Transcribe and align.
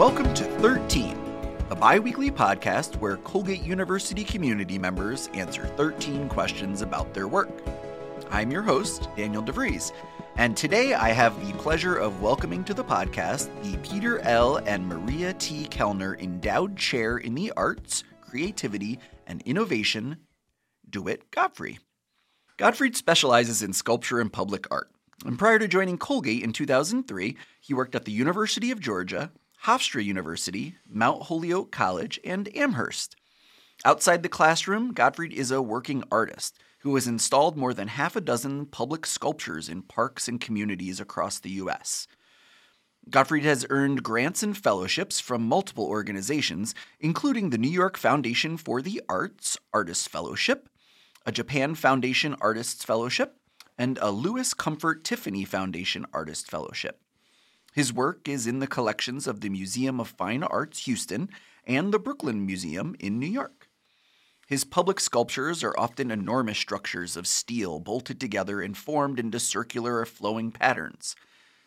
Welcome 0.00 0.32
to 0.32 0.44
13, 0.44 1.14
a 1.68 1.76
bi 1.76 1.98
weekly 1.98 2.30
podcast 2.30 2.96
where 3.00 3.18
Colgate 3.18 3.62
University 3.62 4.24
community 4.24 4.78
members 4.78 5.28
answer 5.34 5.66
13 5.76 6.26
questions 6.30 6.80
about 6.80 7.12
their 7.12 7.28
work. 7.28 7.50
I'm 8.30 8.50
your 8.50 8.62
host, 8.62 9.10
Daniel 9.14 9.42
DeVries, 9.42 9.92
and 10.36 10.56
today 10.56 10.94
I 10.94 11.10
have 11.10 11.38
the 11.46 11.52
pleasure 11.58 11.96
of 11.96 12.22
welcoming 12.22 12.64
to 12.64 12.72
the 12.72 12.82
podcast 12.82 13.50
the 13.62 13.76
Peter 13.86 14.20
L. 14.20 14.56
and 14.56 14.88
Maria 14.88 15.34
T. 15.34 15.66
Kellner 15.66 16.16
Endowed 16.16 16.78
Chair 16.78 17.18
in 17.18 17.34
the 17.34 17.52
Arts, 17.54 18.02
Creativity, 18.22 18.98
and 19.26 19.42
Innovation, 19.42 20.16
DeWitt 20.88 21.30
Godfrey. 21.30 21.78
Gottfried 22.56 22.96
specializes 22.96 23.62
in 23.62 23.74
sculpture 23.74 24.18
and 24.18 24.32
public 24.32 24.66
art. 24.70 24.90
And 25.26 25.38
prior 25.38 25.58
to 25.58 25.68
joining 25.68 25.98
Colgate 25.98 26.42
in 26.42 26.54
2003, 26.54 27.36
he 27.60 27.74
worked 27.74 27.94
at 27.94 28.06
the 28.06 28.12
University 28.12 28.70
of 28.70 28.80
Georgia, 28.80 29.30
Hofstra 29.64 30.02
University, 30.02 30.76
Mount 30.88 31.24
Holyoke 31.24 31.70
College, 31.70 32.18
and 32.24 32.48
Amherst. 32.56 33.14
Outside 33.84 34.22
the 34.22 34.28
classroom, 34.30 34.94
Godfrey 34.94 35.36
is 35.36 35.50
a 35.50 35.60
working 35.60 36.02
artist 36.10 36.58
who 36.78 36.94
has 36.94 37.06
installed 37.06 37.58
more 37.58 37.74
than 37.74 37.88
half 37.88 38.16
a 38.16 38.22
dozen 38.22 38.64
public 38.64 39.04
sculptures 39.04 39.68
in 39.68 39.82
parks 39.82 40.28
and 40.28 40.40
communities 40.40 40.98
across 40.98 41.38
the 41.38 41.50
U.S. 41.50 42.06
Godfrey 43.10 43.42
has 43.42 43.66
earned 43.68 44.02
grants 44.02 44.42
and 44.42 44.56
fellowships 44.56 45.20
from 45.20 45.42
multiple 45.42 45.84
organizations, 45.84 46.74
including 46.98 47.50
the 47.50 47.58
New 47.58 47.68
York 47.68 47.98
Foundation 47.98 48.56
for 48.56 48.80
the 48.80 49.02
Arts 49.10 49.58
Artist 49.74 50.08
Fellowship, 50.08 50.70
a 51.26 51.32
Japan 51.32 51.74
Foundation 51.74 52.34
Artists 52.40 52.82
Fellowship, 52.82 53.36
and 53.76 53.98
a 54.00 54.10
Louis 54.10 54.54
Comfort 54.54 55.04
Tiffany 55.04 55.44
Foundation 55.44 56.06
Artist 56.14 56.50
Fellowship. 56.50 57.00
His 57.72 57.92
work 57.92 58.28
is 58.28 58.46
in 58.48 58.58
the 58.58 58.66
collections 58.66 59.28
of 59.28 59.40
the 59.40 59.48
Museum 59.48 60.00
of 60.00 60.08
Fine 60.08 60.42
Arts 60.42 60.86
Houston 60.86 61.28
and 61.64 61.92
the 61.92 62.00
Brooklyn 62.00 62.44
Museum 62.44 62.96
in 62.98 63.20
New 63.20 63.28
York. 63.28 63.68
His 64.48 64.64
public 64.64 64.98
sculptures 64.98 65.62
are 65.62 65.78
often 65.78 66.10
enormous 66.10 66.58
structures 66.58 67.16
of 67.16 67.28
steel 67.28 67.78
bolted 67.78 68.18
together 68.18 68.60
and 68.60 68.76
formed 68.76 69.20
into 69.20 69.38
circular 69.38 69.98
or 69.98 70.06
flowing 70.06 70.50
patterns. 70.50 71.14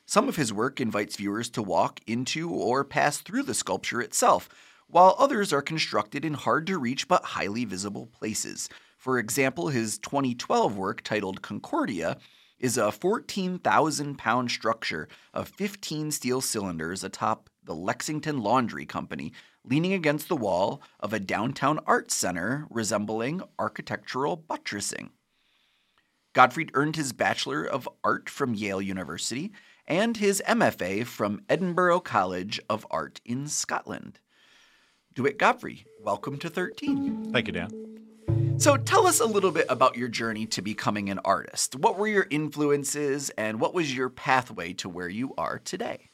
Some 0.05 0.27
of 0.27 0.35
his 0.35 0.51
work 0.51 0.81
invites 0.81 1.15
viewers 1.15 1.49
to 1.51 1.63
walk 1.63 2.01
into 2.05 2.49
or 2.49 2.83
pass 2.83 3.19
through 3.19 3.43
the 3.43 3.53
sculpture 3.53 4.01
itself, 4.01 4.49
while 4.87 5.15
others 5.17 5.53
are 5.53 5.61
constructed 5.61 6.25
in 6.25 6.33
hard 6.33 6.67
to 6.67 6.77
reach 6.77 7.07
but 7.07 7.23
highly 7.23 7.63
visible 7.63 8.07
places. 8.07 8.67
For 8.97 9.17
example, 9.17 9.69
his 9.69 9.97
2012 9.99 10.75
work 10.75 11.01
titled 11.01 11.41
Concordia 11.41 12.17
is 12.59 12.77
a 12.77 12.91
14,000 12.91 14.17
pound 14.17 14.51
structure 14.51 15.07
of 15.33 15.49
15 15.49 16.11
steel 16.11 16.41
cylinders 16.41 17.03
atop 17.03 17.49
the 17.63 17.75
Lexington 17.75 18.39
Laundry 18.41 18.85
Company, 18.85 19.33
leaning 19.63 19.93
against 19.93 20.27
the 20.27 20.35
wall 20.35 20.81
of 20.99 21.13
a 21.13 21.19
downtown 21.19 21.79
art 21.85 22.11
center 22.11 22.67
resembling 22.69 23.41
architectural 23.57 24.35
buttressing. 24.35 25.11
Godfrey 26.33 26.67
earned 26.73 26.95
his 26.95 27.13
Bachelor 27.13 27.63
of 27.63 27.87
Art 28.03 28.29
from 28.29 28.55
Yale 28.55 28.81
University 28.81 29.51
and 29.87 30.17
his 30.17 30.41
MFA 30.47 31.05
from 31.05 31.41
Edinburgh 31.47 32.01
College 32.01 32.59
of 32.69 32.87
Art 32.89 33.21
in 33.23 33.47
Scotland. 33.47 34.19
DeWitt 35.13 35.37
Godfrey, 35.37 35.85
welcome 36.01 36.39
to 36.39 36.49
13. 36.49 37.31
Thank 37.31 37.47
you, 37.47 37.53
Dan. 37.53 38.02
So 38.57 38.77
tell 38.77 39.07
us 39.07 39.19
a 39.19 39.25
little 39.25 39.51
bit 39.51 39.65
about 39.67 39.97
your 39.97 40.07
journey 40.07 40.45
to 40.47 40.61
becoming 40.61 41.09
an 41.09 41.19
artist. 41.25 41.75
What 41.75 41.97
were 41.97 42.07
your 42.07 42.27
influences 42.29 43.29
and 43.31 43.59
what 43.59 43.73
was 43.73 43.95
your 43.95 44.09
pathway 44.09 44.73
to 44.73 44.87
where 44.87 45.09
you 45.09 45.33
are 45.37 45.59
today? 45.59 46.09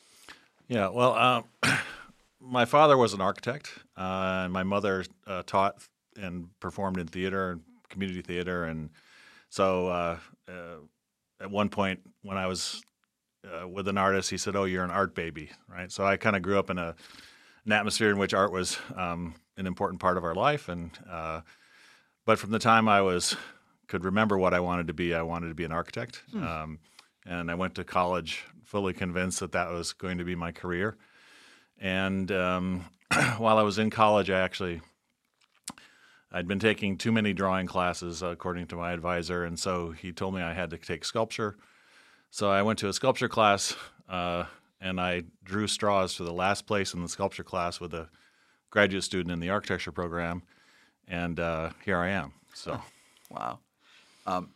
Yeah, 0.68 0.90
well, 0.90 1.46
uh, 1.64 1.78
my 2.42 2.66
father 2.66 2.98
was 2.98 3.14
an 3.14 3.22
architect, 3.22 3.72
uh, 3.98 4.44
and 4.46 4.54
my 4.54 4.64
mother 4.64 5.06
uh, 5.28 5.44
taught 5.46 5.84
and 6.20 6.50
performed 6.60 6.98
in 6.98 7.08
theater 7.08 7.52
and 7.52 7.62
community 7.90 8.22
theater. 8.22 8.64
And 8.64 8.90
so 9.50 9.88
uh, 9.88 10.18
uh, 10.48 10.78
at 11.40 11.52
one 11.52 11.70
point, 11.70 12.00
when 12.24 12.38
I 12.38 12.48
was 12.48 12.82
uh, 13.46 13.68
with 13.68 13.88
an 13.88 13.98
artist, 13.98 14.30
he 14.30 14.38
said, 14.38 14.56
Oh, 14.56 14.64
you're 14.64 14.84
an 14.84 14.92
art 14.92 15.14
baby, 15.14 15.52
right? 15.68 15.92
So 15.92 16.06
I 16.06 16.18
kind 16.18 16.36
of 16.36 16.42
grew 16.42 16.58
up 16.58 16.70
in 16.70 16.78
a, 16.78 16.96
an 17.66 17.72
atmosphere 17.72 18.10
in 18.10 18.18
which 18.18 18.34
art 18.34 18.52
was 18.52 18.78
um, 18.96 19.36
an 19.58 19.68
important 19.68 20.02
part 20.02 20.18
of 20.18 20.24
our 20.24 20.36
life. 20.36 20.70
And 20.70 20.92
but 22.30 22.38
from 22.38 22.52
the 22.52 22.60
time 22.60 22.88
I 22.88 23.02
was 23.02 23.36
could 23.88 24.06
remember 24.06 24.38
what 24.38 24.54
I 24.54 24.60
wanted 24.60 24.86
to 24.86 24.94
be, 24.94 25.16
I 25.16 25.24
wanted 25.24 25.48
to 25.48 25.56
be 25.56 25.64
an 25.64 25.72
architect. 25.72 26.22
Hmm. 26.32 26.44
Um, 26.44 26.80
and 27.26 27.50
I 27.50 27.56
went 27.56 27.74
to 27.74 27.84
college 27.84 28.44
fully 28.64 28.94
convinced 28.94 29.40
that 29.40 29.54
that 29.54 29.72
was 29.72 29.94
going 29.94 30.20
to 30.20 30.24
be 30.24 30.36
my 30.36 30.52
career. 30.52 30.96
And 31.80 32.32
um, 32.32 32.86
while 33.40 33.58
I 33.58 33.64
was 33.64 33.80
in 33.80 33.90
college, 33.90 34.30
I 34.30 34.42
actually 34.42 34.80
I'd 36.32 36.48
been 36.48 36.60
taking 36.60 37.00
too 37.00 37.12
many 37.12 37.34
drawing 37.34 37.66
classes, 37.66 38.22
according 38.22 38.68
to 38.68 38.76
my 38.76 38.92
advisor, 38.92 39.44
and 39.44 39.58
so 39.58 39.90
he 39.90 40.12
told 40.12 40.36
me 40.36 40.44
I 40.44 40.54
had 40.54 40.70
to 40.70 40.78
take 40.78 41.06
sculpture. 41.06 41.58
So 42.30 42.52
I 42.52 42.62
went 42.62 42.78
to 42.78 42.90
a 42.90 42.94
sculpture 42.94 43.28
class, 43.28 43.76
uh, 44.08 44.44
and 44.80 45.02
I 45.02 45.24
drew 45.44 45.66
straws 45.66 46.14
for 46.14 46.26
the 46.26 46.32
last 46.32 46.68
place 46.68 46.94
in 46.94 47.02
the 47.02 47.10
sculpture 47.10 47.44
class 47.44 47.80
with 47.80 47.96
a 47.96 48.08
graduate 48.70 49.04
student 49.04 49.32
in 49.32 49.40
the 49.40 49.50
architecture 49.50 49.92
program 49.92 50.44
and 51.10 51.40
uh, 51.40 51.72
here 51.84 51.98
I 51.98 52.10
am. 52.10 52.34
So, 52.54 52.80
wow. 53.30 53.60
Um, 54.26 54.52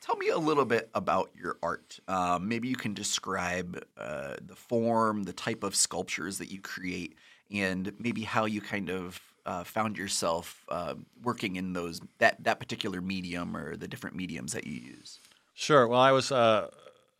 tell 0.00 0.16
me 0.16 0.28
a 0.28 0.38
little 0.38 0.64
bit 0.64 0.90
about 0.94 1.30
your 1.40 1.56
art. 1.62 1.98
Um, 2.08 2.48
maybe 2.48 2.68
you 2.68 2.76
can 2.76 2.92
describe 2.92 3.82
uh, 3.96 4.34
the 4.44 4.56
form, 4.56 5.22
the 5.22 5.32
type 5.32 5.62
of 5.62 5.74
sculptures 5.74 6.38
that 6.38 6.50
you 6.50 6.60
create, 6.60 7.16
and 7.50 7.92
maybe 7.98 8.22
how 8.22 8.44
you 8.44 8.60
kind 8.60 8.90
of 8.90 9.20
uh, 9.46 9.64
found 9.64 9.96
yourself 9.96 10.64
uh, 10.68 10.94
working 11.22 11.56
in 11.56 11.72
those 11.72 12.00
that 12.18 12.42
that 12.44 12.60
particular 12.60 13.00
medium 13.00 13.56
or 13.56 13.76
the 13.76 13.88
different 13.88 14.16
mediums 14.16 14.52
that 14.52 14.66
you 14.66 14.74
use. 14.74 15.18
Sure. 15.54 15.86
Well, 15.86 16.00
I 16.00 16.12
was 16.12 16.32
uh, 16.32 16.68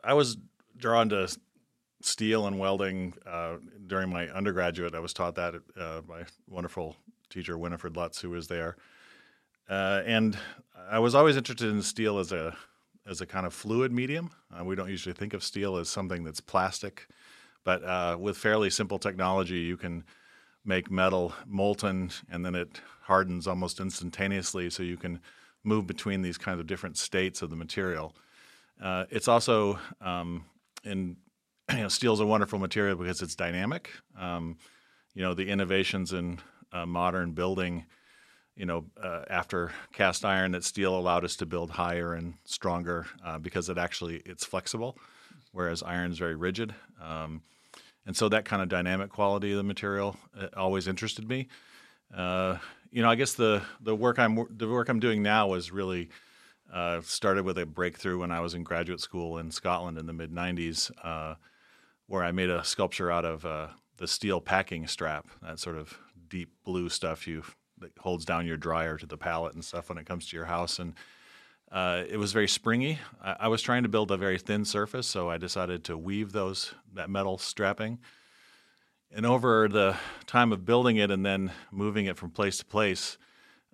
I 0.03 0.13
was 0.13 0.37
drawn 0.77 1.09
to 1.09 1.27
steel 2.01 2.47
and 2.47 2.59
welding 2.59 3.13
uh, 3.25 3.55
during 3.87 4.09
my 4.09 4.27
undergraduate. 4.29 4.95
I 4.95 4.99
was 4.99 5.13
taught 5.13 5.35
that 5.35 5.55
uh, 5.79 6.01
by 6.01 6.23
wonderful 6.49 6.95
teacher 7.33 7.57
Winifred 7.57 7.97
Lutz, 7.97 8.21
who 8.21 8.29
was 8.29 8.47
there. 8.47 8.77
Uh, 9.69 10.01
and 10.05 10.37
I 10.89 10.99
was 10.99 11.15
always 11.15 11.35
interested 11.35 11.69
in 11.69 11.81
steel 11.81 12.19
as 12.19 12.31
a 12.31 12.55
as 13.05 13.19
a 13.19 13.25
kind 13.25 13.45
of 13.45 13.53
fluid 13.53 13.91
medium. 13.91 14.29
Uh, 14.57 14.63
we 14.63 14.75
don't 14.75 14.89
usually 14.89 15.13
think 15.13 15.33
of 15.33 15.43
steel 15.43 15.75
as 15.75 15.89
something 15.89 16.23
that's 16.23 16.39
plastic, 16.39 17.07
but 17.65 17.83
uh, 17.83 18.15
with 18.17 18.37
fairly 18.37 18.69
simple 18.69 18.97
technology, 18.97 19.59
you 19.59 19.75
can 19.75 20.05
make 20.63 20.89
metal 20.89 21.33
molten 21.45 22.09
and 22.31 22.45
then 22.45 22.55
it 22.55 22.79
hardens 23.01 23.45
almost 23.45 23.81
instantaneously, 23.81 24.69
so 24.69 24.83
you 24.83 24.95
can 24.95 25.19
move 25.65 25.85
between 25.85 26.21
these 26.21 26.37
kinds 26.37 26.61
of 26.61 26.67
different 26.67 26.97
states 26.97 27.41
of 27.41 27.49
the 27.49 27.55
material. 27.57 28.15
Uh, 28.81 29.05
it's 29.09 29.27
also 29.27 29.77
um, 29.99 30.45
in 30.85 31.17
you 31.71 31.79
know, 31.79 31.87
steel 31.89 32.13
is 32.13 32.19
a 32.21 32.25
wonderful 32.25 32.59
material 32.59 32.95
because 32.95 33.21
it's 33.21 33.35
dynamic. 33.35 33.89
Um, 34.17 34.57
you 35.13 35.21
know, 35.21 35.33
the 35.33 35.49
innovations 35.49 36.13
in 36.13 36.39
modern 36.85 37.31
building, 37.31 37.85
you 38.55 38.65
know, 38.65 38.85
uh, 39.01 39.23
after 39.29 39.71
cast 39.93 40.25
iron, 40.25 40.51
that 40.51 40.63
steel 40.63 40.97
allowed 40.97 41.25
us 41.25 41.35
to 41.37 41.45
build 41.45 41.71
higher 41.71 42.13
and 42.13 42.35
stronger 42.45 43.05
uh, 43.25 43.39
because 43.39 43.69
it 43.69 43.77
actually 43.77 44.21
it's 44.25 44.45
flexible, 44.45 44.97
whereas 45.51 45.81
iron 45.83 46.11
is 46.11 46.17
very 46.17 46.35
rigid. 46.35 46.73
Um, 47.01 47.41
and 48.05 48.15
so 48.15 48.29
that 48.29 48.45
kind 48.45 48.61
of 48.61 48.69
dynamic 48.69 49.09
quality 49.09 49.51
of 49.51 49.57
the 49.57 49.63
material 49.63 50.17
uh, 50.39 50.47
always 50.55 50.87
interested 50.87 51.27
me. 51.27 51.47
Uh, 52.15 52.57
you 52.91 53.01
know, 53.01 53.09
I 53.09 53.15
guess 53.15 53.33
the 53.33 53.63
the 53.81 53.95
work 53.95 54.19
I'm 54.19 54.45
the 54.49 54.67
work 54.67 54.89
I'm 54.89 54.99
doing 54.99 55.23
now 55.23 55.47
was 55.47 55.71
really 55.71 56.09
uh, 56.71 57.01
started 57.01 57.45
with 57.45 57.57
a 57.57 57.65
breakthrough 57.65 58.19
when 58.19 58.31
I 58.31 58.39
was 58.39 58.53
in 58.53 58.63
graduate 58.63 58.99
school 58.99 59.39
in 59.39 59.49
Scotland 59.49 59.97
in 59.97 60.05
the 60.05 60.13
mid 60.13 60.31
'90s, 60.31 60.91
where 62.05 62.23
I 62.23 62.31
made 62.31 62.51
a 62.51 62.63
sculpture 62.63 63.11
out 63.11 63.25
of 63.25 63.41
the 63.97 64.07
steel 64.07 64.41
packing 64.41 64.85
strap, 64.85 65.27
that 65.41 65.57
sort 65.59 65.77
of 65.77 65.97
deep 66.33 66.49
blue 66.65 66.89
stuff 66.89 67.27
you 67.27 67.43
that 67.77 67.91
holds 67.99 68.25
down 68.25 68.47
your 68.47 68.57
dryer 68.57 68.97
to 68.97 69.05
the 69.05 69.17
pallet 69.17 69.53
and 69.53 69.63
stuff 69.63 69.89
when 69.89 69.99
it 69.99 70.05
comes 70.07 70.27
to 70.27 70.35
your 70.35 70.45
house. 70.45 70.79
And 70.79 70.95
uh, 71.71 72.05
it 72.09 72.17
was 72.17 72.33
very 72.33 72.47
springy. 72.47 72.97
I, 73.23 73.35
I, 73.41 73.47
was 73.49 73.61
trying 73.61 73.83
to 73.83 73.89
build 73.89 74.09
a 74.09 74.17
very 74.17 74.39
thin 74.39 74.65
surface, 74.65 75.05
so 75.05 75.29
I 75.29 75.37
decided 75.37 75.83
to 75.83 75.95
weave 75.95 76.31
those 76.31 76.73
that 76.95 77.07
metal 77.07 77.37
strapping. 77.37 77.99
And 79.11 79.27
over 79.27 79.67
the 79.67 79.95
time 80.25 80.51
of 80.51 80.65
building 80.65 80.97
it 80.97 81.11
and 81.11 81.23
then 81.23 81.51
moving 81.71 82.07
it 82.07 82.17
from 82.17 82.31
place 82.31 82.57
to 82.57 82.65
place, 82.65 83.19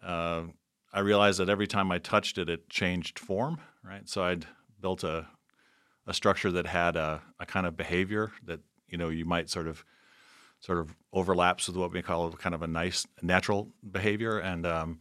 uh, 0.03 0.43
I 0.91 0.99
realized 0.99 1.39
that 1.39 1.47
every 1.47 1.67
time 1.67 1.93
I 1.93 1.99
touched 1.99 2.37
it, 2.37 2.49
it 2.49 2.69
changed 2.69 3.19
form. 3.19 3.61
Right, 3.85 4.07
so 4.09 4.21
I'd 4.21 4.45
built 4.81 5.05
a 5.05 5.27
a 6.07 6.13
structure 6.13 6.51
that 6.51 6.65
had 6.65 6.97
a, 6.97 7.21
a 7.39 7.45
kind 7.45 7.65
of 7.65 7.77
behavior 7.77 8.31
that 8.45 8.59
you 8.89 8.97
know 8.97 9.07
you 9.07 9.23
might 9.23 9.49
sort 9.49 9.67
of 9.67 9.85
sort 10.59 10.79
of 10.79 10.95
overlaps 11.13 11.67
with 11.67 11.77
what 11.77 11.91
we 11.91 12.01
call 12.01 12.31
kind 12.33 12.53
of 12.53 12.61
a 12.61 12.67
nice 12.67 13.05
natural 13.21 13.69
behavior. 13.91 14.39
And 14.39 14.65
um, 14.65 14.99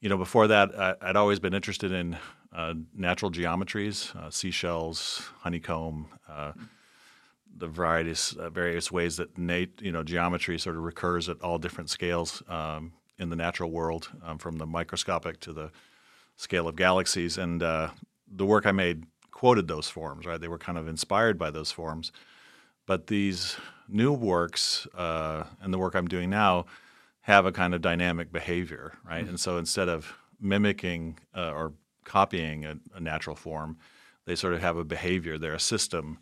you 0.00 0.08
know, 0.08 0.16
before 0.16 0.46
that, 0.48 0.74
I, 0.78 0.94
would 1.06 1.16
always 1.16 1.38
been 1.38 1.54
interested 1.54 1.92
in 1.92 2.16
uh, 2.52 2.74
natural 2.94 3.30
geometries, 3.30 4.14
uh, 4.16 4.30
seashells, 4.30 5.30
honeycomb, 5.40 6.08
uh, 6.28 6.52
the 7.56 7.66
various 7.66 8.32
uh, 8.34 8.48
various 8.48 8.90
ways 8.90 9.16
that 9.16 9.36
nat- 9.36 9.80
you 9.80 9.92
know 9.92 10.02
geometry 10.02 10.58
sort 10.58 10.76
of 10.76 10.82
recurs 10.82 11.28
at 11.28 11.40
all 11.42 11.58
different 11.58 11.90
scales 11.90 12.42
um, 12.48 12.92
in 13.18 13.28
the 13.28 13.36
natural 13.36 13.70
world, 13.70 14.08
um, 14.24 14.38
from 14.38 14.56
the 14.56 14.66
microscopic 14.66 15.40
to 15.40 15.52
the 15.52 15.70
scale 16.36 16.66
of 16.66 16.76
galaxies. 16.76 17.36
And 17.36 17.62
uh, 17.62 17.90
the 18.26 18.46
work 18.46 18.66
I 18.66 18.72
made 18.72 19.04
quoted 19.30 19.68
those 19.68 19.88
forms, 19.88 20.26
right? 20.26 20.40
They 20.40 20.48
were 20.48 20.58
kind 20.58 20.78
of 20.78 20.88
inspired 20.88 21.38
by 21.38 21.50
those 21.50 21.70
forms. 21.70 22.12
But 22.90 23.06
these 23.06 23.56
new 23.88 24.12
works 24.12 24.88
uh, 24.96 25.44
and 25.60 25.72
the 25.72 25.78
work 25.78 25.94
I'm 25.94 26.08
doing 26.08 26.28
now 26.28 26.66
have 27.20 27.46
a 27.46 27.52
kind 27.52 27.72
of 27.72 27.82
dynamic 27.82 28.32
behavior, 28.32 28.94
right? 29.06 29.20
Mm-hmm. 29.20 29.28
And 29.28 29.38
so 29.38 29.58
instead 29.58 29.88
of 29.88 30.12
mimicking 30.40 31.16
uh, 31.32 31.52
or 31.52 31.72
copying 32.02 32.64
a, 32.64 32.78
a, 32.92 32.98
natural 32.98 33.36
form, 33.36 33.78
they 34.26 34.34
sort 34.34 34.54
of 34.54 34.60
have 34.62 34.76
a 34.76 34.82
behavior. 34.82 35.38
They're 35.38 35.54
a 35.54 35.60
system 35.60 36.18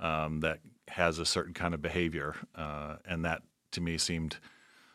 um, 0.00 0.40
that 0.40 0.58
has 0.88 1.20
a 1.20 1.24
certain 1.24 1.54
kind 1.54 1.74
of 1.74 1.80
behavior, 1.80 2.34
uh, 2.56 2.96
and 3.04 3.24
that 3.24 3.42
to 3.70 3.80
me 3.80 3.96
seemed 3.96 4.38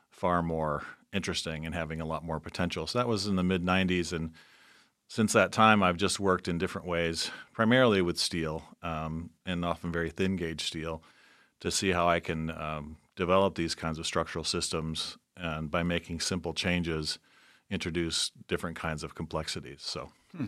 far 0.09 0.44
more 0.44 0.83
interesting 1.13 1.65
and 1.65 1.73
having 1.73 2.01
a 2.01 2.06
lot 2.06 2.25
more 2.25 2.41
potential. 2.41 2.88
So 2.88 3.00
that 3.00 3.07
was 3.07 3.25
in 3.25 3.38
the 3.38 3.44
mid 3.44 3.63
'90s, 3.63 4.12
and 4.12 4.33
since 5.07 5.33
that 5.33 5.51
time, 5.51 5.83
I've 5.83 5.97
just 5.97 6.19
worked 6.19 6.47
in 6.47 6.57
different 6.57 6.87
ways, 6.87 7.31
primarily 7.53 8.01
with 8.01 8.17
steel 8.17 8.63
um, 8.81 9.29
and 9.45 9.63
often 9.63 9.91
very 9.91 10.09
thin 10.09 10.35
gauge 10.35 10.61
steel, 10.61 11.03
to 11.59 11.71
see 11.71 11.91
how 11.91 12.07
I 12.07 12.19
can 12.19 12.49
um, 12.51 12.97
develop 13.15 13.55
these 13.55 13.75
kinds 13.75 13.99
of 13.99 14.05
structural 14.05 14.43
systems 14.43 15.17
and 15.37 15.69
by 15.69 15.83
making 15.83 16.19
simple 16.21 16.53
changes, 16.53 17.19
introduce 17.69 18.31
different 18.47 18.77
kinds 18.77 19.03
of 19.03 19.15
complexities. 19.15 19.81
So. 19.81 20.11
Hmm. 20.35 20.45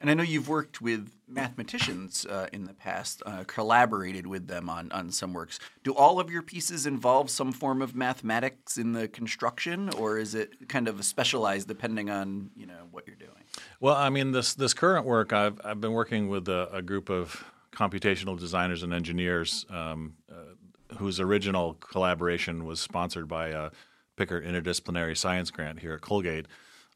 And 0.00 0.08
I 0.08 0.14
know 0.14 0.22
you've 0.22 0.48
worked 0.48 0.80
with 0.80 1.10
mathematicians 1.28 2.24
uh, 2.24 2.46
in 2.54 2.64
the 2.64 2.72
past, 2.72 3.22
uh, 3.26 3.44
collaborated 3.46 4.26
with 4.26 4.46
them 4.46 4.70
on, 4.70 4.90
on 4.92 5.12
some 5.12 5.34
works. 5.34 5.60
Do 5.84 5.92
all 5.92 6.18
of 6.18 6.30
your 6.30 6.40
pieces 6.40 6.86
involve 6.86 7.28
some 7.28 7.52
form 7.52 7.82
of 7.82 7.94
mathematics 7.94 8.78
in 8.78 8.92
the 8.92 9.08
construction, 9.08 9.90
or 9.90 10.18
is 10.18 10.34
it 10.34 10.68
kind 10.68 10.88
of 10.88 11.04
specialized 11.04 11.68
depending 11.68 12.08
on 12.08 12.50
you 12.56 12.66
know 12.66 12.88
what 12.90 13.06
you're 13.06 13.16
doing? 13.16 13.30
Well, 13.78 13.94
I 13.94 14.08
mean, 14.08 14.32
this 14.32 14.54
this 14.54 14.72
current 14.72 15.04
work, 15.04 15.34
I've 15.34 15.60
I've 15.62 15.80
been 15.82 15.92
working 15.92 16.28
with 16.28 16.48
a, 16.48 16.68
a 16.72 16.80
group 16.80 17.10
of 17.10 17.44
computational 17.72 18.38
designers 18.38 18.82
and 18.82 18.94
engineers 18.94 19.66
um, 19.68 20.14
uh, 20.30 20.94
whose 20.96 21.20
original 21.20 21.74
collaboration 21.74 22.64
was 22.64 22.80
sponsored 22.80 23.28
by 23.28 23.48
a 23.48 23.70
Picker 24.16 24.40
Interdisciplinary 24.40 25.16
Science 25.16 25.50
Grant 25.50 25.80
here 25.80 25.94
at 25.94 26.00
Colgate 26.00 26.46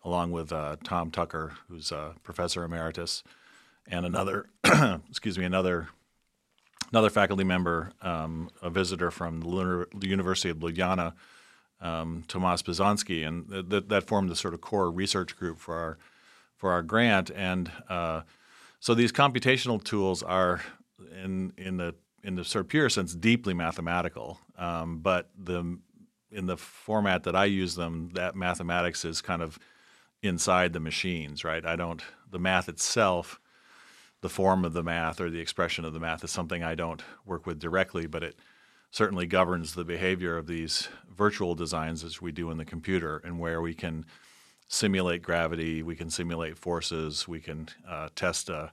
along 0.05 0.31
with 0.31 0.53
uh, 0.53 0.77
Tom 0.85 1.11
Tucker, 1.11 1.55
who's 1.69 1.91
a 1.91 2.15
professor 2.23 2.63
emeritus, 2.63 3.23
and 3.87 4.05
another, 4.05 4.47
excuse 5.09 5.39
me, 5.39 5.45
another 5.45 5.89
another 6.93 7.11
faculty 7.11 7.45
member, 7.45 7.91
um, 8.03 8.51
a 8.63 8.71
visitor 8.71 9.11
from 9.11 9.41
the, 9.41 10.07
University 10.07 10.51
of 10.51 10.59
Ljubljana, 10.59 11.13
um, 11.81 12.25
Tomaž 12.29 12.63
Pisanski, 12.63 13.27
and 13.27 13.51
th- 13.51 13.69
th- 13.69 13.85
that 13.89 14.05
formed 14.05 14.31
the 14.31 14.37
sort 14.37 14.55
of 14.55 14.61
core 14.61 14.91
research 14.91 15.37
group 15.37 15.59
for 15.59 15.75
our 15.77 15.99
for 16.57 16.71
our 16.71 16.83
grant. 16.83 17.31
And 17.35 17.71
uh, 17.89 18.23
so 18.79 18.95
these 18.95 19.13
computational 19.13 19.83
tools 19.83 20.23
are 20.23 20.63
in 21.23 21.53
in 21.57 21.79
the 21.79 21.95
in 22.23 22.37
the 22.37 22.45
sort 22.45 22.65
of 22.65 22.69
pure 22.69 22.89
sense 22.89 23.15
deeply 23.15 23.55
mathematical, 23.55 24.39
um, 24.57 25.01
but 25.01 25.31
the 25.37 25.79
in 26.31 26.47
the 26.47 26.57
format 26.57 27.25
that 27.25 27.37
I 27.37 27.45
use 27.45 27.77
them, 27.77 28.11
that 28.15 28.35
mathematics 28.35 29.05
is 29.05 29.21
kind 29.21 29.43
of 29.43 29.59
inside 30.25 30.73
the 30.73 30.81
machines, 30.81 31.45
right? 31.45 31.65
I 31.65 31.77
don't, 31.77 32.03
the 32.31 32.39
math 32.39 32.69
itself, 32.69 33.39
the 34.23 34.31
form 34.31 34.65
of 34.65 34.73
the 34.73 34.83
math 34.83 35.21
or 35.21 35.29
the 35.29 35.39
expression 35.39 35.85
of 35.85 35.93
the 35.93 36.01
math 36.01 36.25
is 36.25 36.31
something 36.31 36.63
I 36.63 36.75
don't 36.75 37.03
work 37.27 37.47
with 37.47 37.59
directly, 37.59 38.07
but 38.07 38.23
it 38.23 38.39
certainly 38.91 39.27
governs 39.27 39.75
the 39.75 39.85
behavior 39.85 40.39
of 40.39 40.47
these 40.47 40.89
virtual 41.15 41.55
designs 41.55 42.03
as 42.03 42.23
we 42.23 42.33
do 42.33 42.51
in 42.51 42.57
the 42.57 42.65
computer 42.65 43.19
and 43.19 43.39
where 43.39 43.61
we 43.61 43.75
can 43.75 44.07
simulate 44.67 45.21
gravity, 45.21 45.83
we 45.83 45.95
can 45.95 46.09
simulate 46.09 46.57
forces, 46.57 47.29
we 47.29 47.39
can 47.39 47.69
uh, 47.87 48.09
test 48.17 48.49
a, 48.49 48.73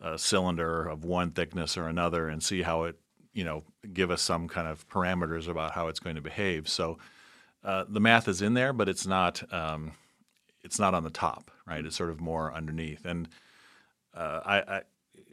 a 0.00 0.16
cylinder 0.16 0.86
of 0.86 1.04
one 1.04 1.32
thickness 1.32 1.76
or 1.76 1.88
another 1.88 2.28
and 2.28 2.42
see 2.42 2.62
how 2.62 2.84
it, 2.84 2.96
you 3.32 3.42
know, 3.42 3.64
give 3.92 4.12
us 4.12 4.22
some 4.22 4.46
kind 4.46 4.68
of 4.68 4.88
parameters 4.88 5.48
about 5.48 5.72
how 5.72 5.88
it's 5.88 6.00
going 6.00 6.16
to 6.16 6.22
behave. 6.22 6.68
So 6.68 6.98
uh, 7.64 7.86
the 7.88 8.00
math 8.00 8.28
is 8.28 8.40
in 8.40 8.54
there, 8.54 8.72
but 8.72 8.88
it's 8.88 9.06
not. 9.06 9.42
Um, 9.52 9.92
it's 10.62 10.78
not 10.78 10.94
on 10.94 11.04
the 11.04 11.10
top, 11.10 11.50
right? 11.66 11.84
It's 11.84 11.96
sort 11.96 12.10
of 12.10 12.20
more 12.20 12.52
underneath. 12.52 13.04
And 13.04 13.28
uh, 14.14 14.40
I, 14.44 14.56
I, 14.58 14.82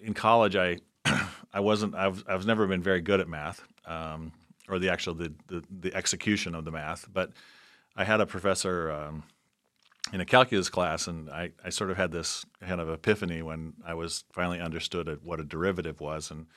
in 0.02 0.14
college, 0.14 0.56
I 0.56 0.78
I 1.54 1.60
wasn't 1.60 1.96
I've 1.96 2.24
I've 2.28 2.46
never 2.46 2.68
been 2.68 2.84
very 2.84 3.02
good 3.02 3.20
at 3.20 3.28
math 3.28 3.62
um, 3.86 4.32
or 4.70 4.80
the 4.80 4.90
actual 4.90 5.14
the, 5.14 5.34
the, 5.48 5.64
the 5.70 5.96
execution 5.96 6.56
of 6.56 6.66
the 6.66 6.72
math, 6.72 7.08
but 7.12 7.32
I 7.96 8.04
had 8.04 8.22
a 8.22 8.26
professor 8.26 8.92
um, 8.92 9.24
in 10.14 10.22
a 10.22 10.26
calculus 10.26 10.70
class, 10.70 11.08
and 11.08 11.30
I, 11.30 11.52
I 11.64 11.70
sort 11.70 11.90
of 11.90 11.98
had 11.98 12.12
this 12.12 12.46
kind 12.62 12.80
of 12.80 12.90
epiphany 12.90 13.42
when 13.42 13.74
I 13.86 13.94
was 13.94 14.24
finally 14.32 14.60
understood 14.60 15.20
what 15.24 15.40
a 15.40 15.44
derivative 15.44 16.00
was, 16.00 16.32
and 16.32 16.48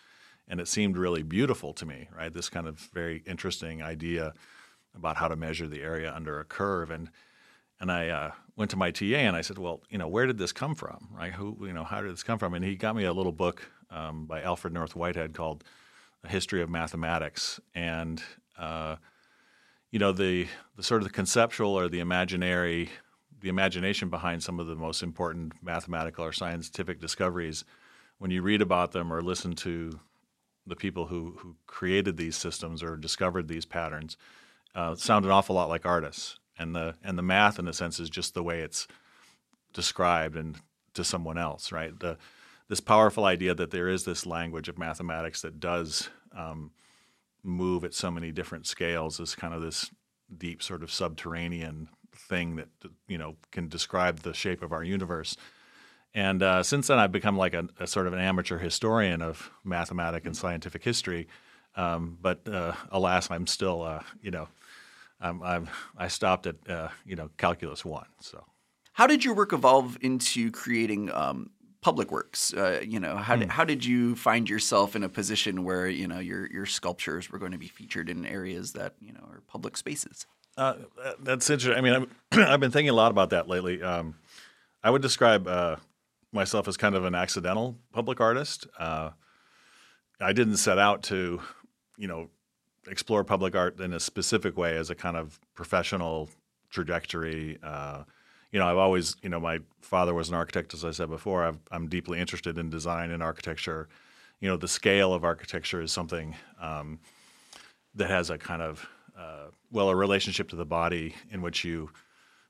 and 0.49 0.61
it 0.61 0.69
seemed 0.69 0.97
really 0.97 1.23
beautiful 1.23 1.73
to 1.75 1.87
me, 1.87 2.09
right? 2.17 2.33
This 2.33 2.49
kind 2.49 2.67
of 2.67 2.79
very 2.93 3.23
interesting 3.27 3.83
idea 3.83 4.35
about 4.97 5.17
how 5.17 5.29
to 5.29 5.37
measure 5.37 5.69
the 5.69 5.81
area 5.81 6.13
under 6.15 6.41
a 6.41 6.45
curve, 6.45 6.91
and 6.91 7.09
and 7.81 7.91
I 7.91 8.09
uh, 8.09 8.31
went 8.61 8.71
to 8.71 8.77
my 8.77 8.91
TA 8.91 9.17
and 9.17 9.35
I 9.35 9.41
said, 9.41 9.57
"Well, 9.57 9.81
you 9.89 9.97
know, 9.97 10.07
where 10.07 10.27
did 10.27 10.37
this 10.37 10.53
come 10.53 10.75
from? 10.75 11.09
Right? 11.11 11.33
Who, 11.33 11.57
you 11.63 11.73
know, 11.73 11.83
how 11.83 12.03
did 12.03 12.13
this 12.13 12.23
come 12.23 12.39
from?" 12.39 12.53
And 12.53 12.63
he 12.63 12.77
got 12.77 12.95
me 12.95 13.05
a 13.05 13.13
little 13.13 13.33
book 13.33 13.63
um, 13.91 14.27
by 14.27 14.43
Alfred 14.43 14.75
North 14.75 14.95
Whitehead 14.95 15.33
called 15.33 15.65
"A 16.25 16.29
History 16.29 16.61
of 16.61 16.69
Mathematics," 16.69 17.59
and 17.75 18.23
uh, 18.59 18.97
you 19.91 19.99
know, 19.99 20.13
the 20.13 20.47
the 20.77 20.83
sort 20.83 21.01
of 21.01 21.09
the 21.09 21.15
conceptual 21.15 21.71
or 21.71 21.89
the 21.89 22.01
imaginary, 22.01 22.91
the 23.41 23.49
imagination 23.49 24.11
behind 24.11 24.43
some 24.43 24.61
of 24.61 24.67
the 24.67 24.77
most 24.77 25.03
important 25.03 25.55
mathematical 25.63 26.23
or 26.27 26.33
scientific 26.33 27.01
discoveries. 27.01 27.65
When 28.19 28.31
you 28.31 28.43
read 28.43 28.61
about 28.61 28.93
them 28.93 29.11
or 29.11 29.23
listen 29.23 29.55
to 29.55 29.99
the 30.67 30.77
people 30.77 31.07
who 31.07 31.35
who 31.39 31.57
created 31.67 32.19
these 32.19 32.37
systems 32.37 32.83
or 32.83 32.99
discovered 32.99 33.49
these 33.49 33.65
patterns, 33.65 34.19
uh, 34.75 34.97
sound 34.97 35.25
an 35.25 35.31
awful 35.31 35.55
lot 35.57 35.71
like 35.71 35.87
artists 35.87 36.40
and 36.61 36.75
the 36.75 36.95
and 37.03 37.19
the 37.19 37.23
math 37.23 37.59
in 37.59 37.67
a 37.67 37.73
sense 37.73 37.99
is 37.99 38.11
just 38.11 38.35
the 38.35 38.43
way 38.43 38.61
it's 38.61 38.87
described 39.73 40.37
and 40.37 40.57
to 40.95 41.03
someone 41.03 41.39
else, 41.39 41.73
right? 41.73 41.99
The 41.99 42.19
this 42.69 42.81
powerful 42.81 43.25
idea 43.25 43.55
that 43.55 43.73
there 43.73 43.89
is 43.89 44.05
this 44.05 44.27
language 44.27 44.69
of 44.69 44.79
mathematics 44.79 45.43
that 45.43 45.59
does 45.59 46.09
um, 46.37 46.71
move 47.43 47.85
at 47.85 47.95
so 47.95 48.11
many 48.11 48.31
different 48.31 48.67
scales 48.67 49.19
is 49.19 49.35
kind 49.35 49.55
of 49.55 49.63
this 49.63 49.91
deep 50.37 50.63
sort 50.63 50.85
of 50.85 50.93
subterranean 50.93 51.89
thing 52.15 52.57
that 52.57 52.69
you 53.09 53.19
know 53.19 53.37
can 53.51 53.69
describe 53.69 54.21
the 54.21 54.35
shape 54.35 54.63
of 54.63 54.73
our 54.73 54.85
universe. 54.85 55.37
And 56.13 56.43
uh, 56.43 56.63
since 56.63 56.89
then, 56.89 56.99
I've 56.99 57.13
become 57.13 57.37
like 57.37 57.55
a, 57.55 57.69
a, 57.79 57.87
sort 57.87 58.09
of 58.09 58.13
an 58.13 58.19
amateur 58.19 58.59
historian 58.59 59.23
of 59.23 59.51
mathematics 59.63 60.27
and 60.27 60.37
scientific 60.37 60.83
history. 60.83 61.29
Um, 61.77 62.19
but 62.21 62.49
uh, 62.49 62.73
alas, 62.91 63.31
I'm 63.31 63.47
still, 63.47 63.83
uh, 63.83 64.03
you 64.21 64.33
know, 64.33 64.49
um, 65.21 65.43
I've, 65.43 65.71
I 65.97 66.09
stopped 66.09 66.47
at 66.47 66.57
uh, 66.69 66.89
you 67.05 67.17
know 67.17 67.31
calculus 67.37 67.85
one. 67.85 68.07
So, 68.21 68.45
how 68.93 69.07
did 69.07 69.25
your 69.25 69.35
work 69.35 69.53
evolve 69.53 69.99
into 70.01 70.51
creating 70.51 71.13
um, 71.13 71.51
public 71.81 72.11
works? 72.11 72.55
Uh, 72.55 72.81
you 72.87 73.01
know, 73.01 73.17
how 73.17 73.37
did, 73.37 73.49
mm. 73.49 73.53
how 73.53 73.65
did 73.65 73.85
you 73.85 74.17
find 74.17 74.49
yourself 74.49 74.97
in 74.97 75.03
a 75.03 75.09
position 75.09 75.65
where 75.65 75.89
you 75.89 76.09
know 76.09 76.19
your 76.19 76.51
your 76.51 76.67
sculptures 76.67 77.31
were 77.31 77.39
going 77.39 77.53
to 77.53 77.59
be 77.59 77.69
featured 77.69 78.09
in 78.09 78.25
areas 78.27 78.73
that 78.73 78.95
you 79.01 79.13
know 79.13 79.27
are 79.31 79.43
public 79.47 79.77
spaces? 79.77 80.27
Uh, 80.57 80.75
that's 81.21 81.49
interesting. 81.49 81.79
I 81.79 81.81
mean, 81.81 82.09
I've, 82.33 82.39
I've, 82.51 82.61
been 82.61 82.71
thinking 82.71 82.91
a 82.91 82.95
lot 82.95 83.11
about 83.11 83.31
that 83.31 83.49
lately. 83.49 83.83
Um, 83.83 84.17
I 84.83 84.91
would 84.91 85.03
describe 85.03 85.47
uh, 85.47 85.77
myself 86.33 86.69
as 86.69 86.77
kind 86.77 86.95
of 86.95 87.05
an 87.05 87.15
accidental 87.15 87.77
public 87.93 88.21
artist. 88.21 88.67
Uh, 88.79 89.11
I 90.21 90.33
didn't 90.33 90.57
set 90.57 90.79
out 90.79 91.03
to, 91.05 91.41
you 91.97 92.09
know, 92.09 92.29
explore 92.89 93.25
public 93.25 93.55
art 93.55 93.79
in 93.81 93.93
a 93.93 94.01
specific 94.01 94.57
way 94.57 94.77
as 94.77 94.91
a 94.91 94.95
kind 94.95 95.17
of 95.17 95.39
professional 95.55 96.29
trajectory. 96.71 97.59
Uh, 97.63 98.05
you 98.53 98.59
know, 98.59 98.67
I've 98.67 98.79
always, 98.79 99.17
you 99.23 99.29
know, 99.29 99.41
my 99.41 99.61
father 99.81 100.15
was 100.15 100.29
an 100.29 100.35
architect, 100.35 100.75
as 100.75 100.85
I 100.85 100.91
said 100.91 101.09
before. 101.09 101.45
i 101.45 101.77
am 101.77 101.89
deeply 101.89 102.19
interested 102.19 102.59
in 102.59 102.71
design 102.71 103.11
and 103.11 103.23
architecture. 103.23 103.89
You 104.41 104.49
know, 104.49 104.57
the 104.57 104.69
scale 104.69 105.13
of 105.13 105.25
architecture 105.25 105.81
is 105.81 105.93
something 105.93 106.35
um, 106.61 106.99
that 107.95 108.09
has 108.09 108.31
a 108.31 108.39
kind 108.39 108.63
of, 108.63 108.89
uh, 109.19 109.49
well, 109.71 109.89
a 109.89 109.97
relationship 109.97 110.49
to 110.51 110.57
the 110.57 110.65
body 110.65 111.15
in 111.31 111.43
which 111.43 111.65
you 111.65 111.91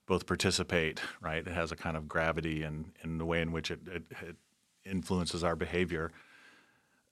both 0.06 0.26
participate, 0.26 1.00
right? 1.20 1.46
It 1.46 1.52
has 1.52 1.72
a 1.72 1.76
kind 1.76 1.96
of 1.96 2.08
gravity 2.08 2.62
and 2.62 2.92
in, 3.02 3.12
in 3.12 3.18
the 3.18 3.24
way 3.24 3.42
in 3.42 3.52
which 3.52 3.70
it, 3.70 3.80
it, 3.86 4.02
it 4.22 4.36
influences 4.84 5.44
our 5.44 5.56
behavior. 5.56 6.10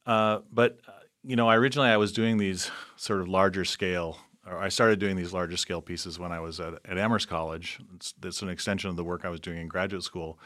Uh, 0.07 0.41
but 0.53 0.79
you 1.25 1.37
know, 1.37 1.51
originally 1.51 1.89
I 1.89 1.97
was 1.97 2.13
doing 2.13 2.39
these 2.39 2.71
sort 2.97 3.21
of 3.21 3.29
larger 3.29 3.65
scale, 3.65 4.19
I 4.51 4.69
started 4.69 4.99
doing 4.99 5.17
these 5.17 5.33
larger 5.33 5.57
scale 5.57 5.83
pieces 5.83 6.19
when 6.19 6.33
I 6.33 6.41
was 6.41 6.61
at, 6.61 6.75
at 6.85 6.99
Amherst 6.99 7.29
College. 7.29 7.79
It's, 7.95 8.15
it's 8.23 8.43
an 8.43 8.49
extension 8.49 8.89
of 8.89 8.97
the 8.97 9.05
work 9.05 9.25
I 9.25 9.29
was 9.29 9.41
doing 9.41 9.59
in 9.59 9.69
graduate 9.69 10.03
school. 10.03 10.39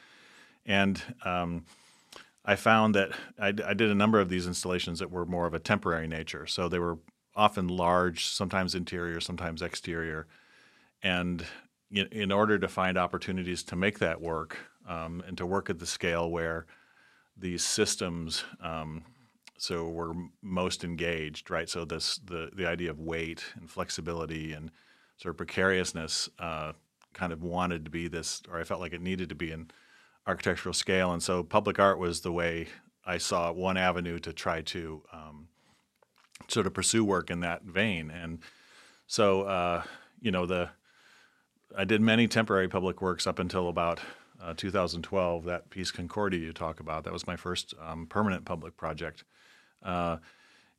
And 0.66 1.00
um, 1.24 1.64
I 2.44 2.56
found 2.56 2.94
that 2.94 3.12
I, 3.38 3.48
I 3.48 3.74
did 3.74 3.90
a 3.90 3.94
number 3.94 4.20
of 4.20 4.28
these 4.28 4.46
installations 4.46 4.98
that 4.98 5.10
were 5.10 5.24
more 5.24 5.46
of 5.46 5.54
a 5.54 5.58
temporary 5.58 6.08
nature. 6.08 6.46
So 6.46 6.68
they 6.68 6.78
were 6.78 6.98
often 7.36 7.68
large, 7.68 8.26
sometimes 8.26 8.74
interior, 8.74 9.20
sometimes 9.20 9.62
exterior. 9.62 10.26
And 11.02 11.44
in, 11.90 12.08
in 12.08 12.32
order 12.32 12.58
to 12.58 12.68
find 12.68 12.98
opportunities 12.98 13.62
to 13.64 13.76
make 13.76 13.98
that 14.00 14.20
work 14.20 14.56
um, 14.88 15.22
and 15.26 15.36
to 15.38 15.46
work 15.46 15.70
at 15.70 15.78
the 15.78 15.86
scale 15.86 16.30
where 16.30 16.66
these 17.36 17.64
systems 17.64 18.44
um, 18.60 19.04
so 19.62 19.86
we're 19.86 20.12
most 20.42 20.82
engaged, 20.82 21.48
right? 21.48 21.68
So 21.68 21.84
this 21.84 22.16
the 22.16 22.50
the 22.52 22.66
idea 22.66 22.90
of 22.90 22.98
weight 22.98 23.44
and 23.54 23.70
flexibility 23.70 24.52
and 24.52 24.72
sort 25.18 25.30
of 25.30 25.36
precariousness 25.36 26.28
uh, 26.40 26.72
kind 27.12 27.32
of 27.32 27.44
wanted 27.44 27.84
to 27.84 27.90
be 27.90 28.08
this, 28.08 28.42
or 28.50 28.58
I 28.58 28.64
felt 28.64 28.80
like 28.80 28.92
it 28.92 29.00
needed 29.00 29.28
to 29.28 29.36
be 29.36 29.52
an 29.52 29.70
architectural 30.26 30.72
scale, 30.72 31.12
and 31.12 31.22
so 31.22 31.44
public 31.44 31.78
art 31.78 32.00
was 32.00 32.22
the 32.22 32.32
way 32.32 32.66
I 33.06 33.18
saw 33.18 33.52
one 33.52 33.76
avenue 33.76 34.18
to 34.20 34.32
try 34.32 34.62
to 34.62 35.02
um, 35.12 35.46
sort 36.48 36.66
of 36.66 36.74
pursue 36.74 37.04
work 37.04 37.30
in 37.30 37.38
that 37.40 37.62
vein, 37.62 38.10
and 38.10 38.40
so 39.06 39.42
uh, 39.42 39.84
you 40.20 40.32
know 40.32 40.44
the 40.44 40.70
I 41.78 41.84
did 41.84 42.00
many 42.00 42.26
temporary 42.26 42.66
public 42.66 43.00
works 43.00 43.28
up 43.28 43.38
until 43.38 43.68
about 43.68 44.00
uh, 44.42 44.54
2012. 44.56 45.44
That 45.44 45.70
piece 45.70 45.92
Concordia 45.92 46.40
you 46.40 46.52
talk 46.52 46.80
about 46.80 47.04
that 47.04 47.12
was 47.12 47.28
my 47.28 47.36
first 47.36 47.74
um, 47.80 48.08
permanent 48.08 48.44
public 48.44 48.76
project. 48.76 49.22
Uh, 49.84 50.18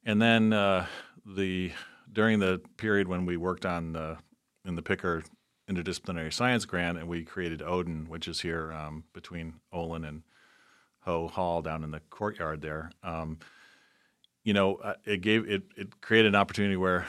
and 0.06 0.22
then 0.22 0.54
uh, 0.54 0.86
the 1.26 1.72
during 2.12 2.40
the 2.40 2.62
period 2.78 3.08
when 3.08 3.26
we 3.26 3.38
worked 3.38 3.66
on 3.66 3.94
the 3.94 4.18
in 4.66 4.76
the 4.76 4.82
Picker 4.82 5.24
interdisciplinary 5.70 6.32
science 6.34 6.66
grant, 6.66 6.98
and 6.98 7.08
we 7.08 7.24
created 7.24 7.62
Odin, 7.62 8.08
which 8.10 8.28
is 8.28 8.42
here 8.42 8.72
um, 8.74 9.04
between 9.14 9.54
Olin 9.72 10.04
and 10.06 10.24
Ho 11.02 11.28
Hall 11.28 11.62
down 11.62 11.84
in 11.84 11.92
the 11.92 12.02
courtyard 12.10 12.62
there. 12.62 12.92
Um, 13.02 13.40
you 14.44 14.54
know, 14.54 14.76
uh, 14.76 14.96
it 15.06 15.22
gave 15.22 15.50
it 15.50 15.64
it 15.78 16.02
created 16.02 16.30
an 16.30 16.36
opportunity 16.36 16.76
where 16.76 17.06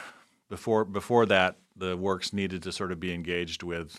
before 0.48 0.84
before 0.84 1.26
that 1.26 1.56
the 1.76 1.96
works 1.96 2.32
needed 2.32 2.62
to 2.62 2.72
sort 2.72 2.92
of 2.92 3.00
be 3.00 3.12
engaged 3.12 3.62
with 3.62 3.98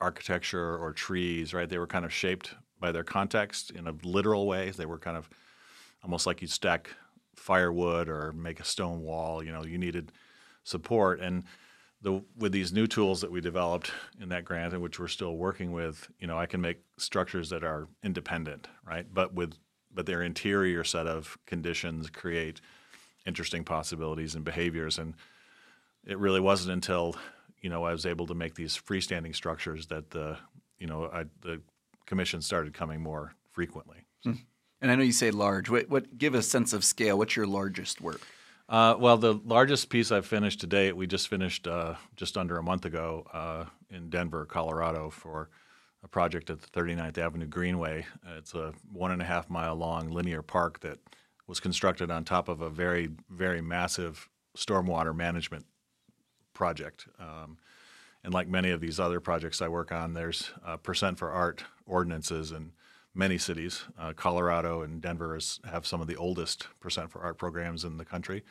architecture 0.00 0.76
or 0.76 0.92
trees, 0.92 1.52
right? 1.52 1.68
They 1.68 1.78
were 1.78 1.86
kind 1.86 2.04
of 2.04 2.12
shaped 2.12 2.54
by 2.78 2.92
their 2.92 3.02
context 3.02 3.72
in 3.72 3.88
a 3.88 3.94
literal 4.04 4.46
way. 4.46 4.70
They 4.70 4.86
were 4.86 4.98
kind 4.98 5.16
of 5.16 5.28
almost 6.04 6.26
like 6.26 6.40
you 6.40 6.46
stack 6.46 6.90
firewood 7.38 8.08
or 8.08 8.32
make 8.32 8.60
a 8.60 8.64
stone 8.64 9.02
wall. 9.02 9.42
You 9.42 9.52
know, 9.52 9.64
you 9.64 9.78
needed 9.78 10.12
support. 10.64 11.20
And 11.20 11.44
the, 12.02 12.22
with 12.36 12.52
these 12.52 12.72
new 12.72 12.86
tools 12.86 13.20
that 13.22 13.30
we 13.30 13.40
developed 13.40 13.90
in 14.20 14.28
that 14.28 14.44
grant, 14.44 14.72
and 14.72 14.82
which 14.82 15.00
we're 15.00 15.08
still 15.08 15.36
working 15.36 15.72
with, 15.72 16.08
you 16.20 16.26
know, 16.26 16.38
I 16.38 16.46
can 16.46 16.60
make 16.60 16.78
structures 16.96 17.50
that 17.50 17.64
are 17.64 17.88
independent, 18.02 18.68
right? 18.86 19.06
But 19.12 19.34
with 19.34 19.54
but 19.92 20.06
their 20.06 20.22
interior 20.22 20.84
set 20.84 21.06
of 21.06 21.38
conditions 21.46 22.10
create 22.10 22.60
interesting 23.26 23.64
possibilities 23.64 24.34
and 24.34 24.44
behaviors. 24.44 24.98
And 24.98 25.14
it 26.06 26.18
really 26.18 26.40
wasn't 26.40 26.72
until 26.72 27.16
you 27.60 27.70
know 27.70 27.84
I 27.84 27.92
was 27.92 28.06
able 28.06 28.26
to 28.26 28.34
make 28.34 28.54
these 28.54 28.76
freestanding 28.76 29.34
structures 29.34 29.86
that 29.86 30.10
the 30.10 30.36
you 30.78 30.86
know 30.86 31.10
I, 31.12 31.24
the 31.42 31.60
commission 32.06 32.40
started 32.42 32.74
coming 32.74 33.00
more 33.00 33.34
frequently. 33.50 34.06
Mm. 34.26 34.38
And 34.80 34.90
I 34.90 34.94
know 34.94 35.02
you 35.02 35.12
say 35.12 35.30
large. 35.30 35.68
What, 35.68 35.88
what 35.88 36.18
give 36.18 36.34
a 36.34 36.42
sense 36.42 36.72
of 36.72 36.84
scale? 36.84 37.18
What's 37.18 37.36
your 37.36 37.46
largest 37.46 38.00
work? 38.00 38.20
Uh, 38.68 38.94
well, 38.98 39.16
the 39.16 39.34
largest 39.44 39.88
piece 39.88 40.12
I've 40.12 40.26
finished 40.26 40.60
to 40.60 40.66
date, 40.66 40.94
we 40.94 41.06
just 41.06 41.28
finished 41.28 41.66
uh, 41.66 41.94
just 42.16 42.36
under 42.36 42.58
a 42.58 42.62
month 42.62 42.84
ago 42.84 43.26
uh, 43.32 43.64
in 43.90 44.10
Denver, 44.10 44.44
Colorado, 44.44 45.10
for 45.10 45.48
a 46.04 46.08
project 46.08 46.50
at 46.50 46.60
the 46.60 46.68
39th 46.68 47.18
Avenue 47.18 47.46
Greenway. 47.46 48.06
It's 48.36 48.54
a 48.54 48.72
one 48.92 49.10
and 49.10 49.22
a 49.22 49.24
half 49.24 49.48
mile 49.48 49.74
long 49.74 50.10
linear 50.10 50.42
park 50.42 50.80
that 50.80 50.98
was 51.46 51.60
constructed 51.60 52.10
on 52.10 52.24
top 52.24 52.48
of 52.48 52.60
a 52.60 52.68
very, 52.68 53.08
very 53.30 53.62
massive 53.62 54.28
stormwater 54.56 55.16
management 55.16 55.64
project. 56.52 57.06
Um, 57.18 57.56
and 58.22 58.34
like 58.34 58.48
many 58.48 58.70
of 58.70 58.80
these 58.80 59.00
other 59.00 59.18
projects 59.18 59.62
I 59.62 59.68
work 59.68 59.90
on, 59.90 60.12
there's 60.12 60.50
percent 60.82 61.18
for 61.18 61.30
art 61.30 61.64
ordinances 61.86 62.52
and 62.52 62.72
many 63.14 63.38
cities. 63.38 63.84
Uh, 63.98 64.12
Colorado 64.12 64.82
and 64.82 65.00
Denver 65.00 65.36
is, 65.36 65.60
have 65.68 65.86
some 65.86 66.00
of 66.00 66.06
the 66.06 66.16
oldest 66.16 66.68
percent 66.80 67.10
for 67.10 67.20
art 67.20 67.38
programs 67.38 67.84
in 67.84 67.96
the 67.96 68.04
country. 68.04 68.44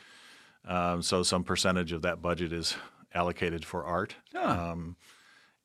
Um, 0.66 1.02
so 1.02 1.24
some 1.24 1.44
percentage 1.44 1.92
of 1.92 2.02
that 2.02 2.22
budget 2.22 2.52
is 2.52 2.76
allocated 3.14 3.64
for 3.64 3.86
art. 3.86 4.16
Um, 4.36 4.98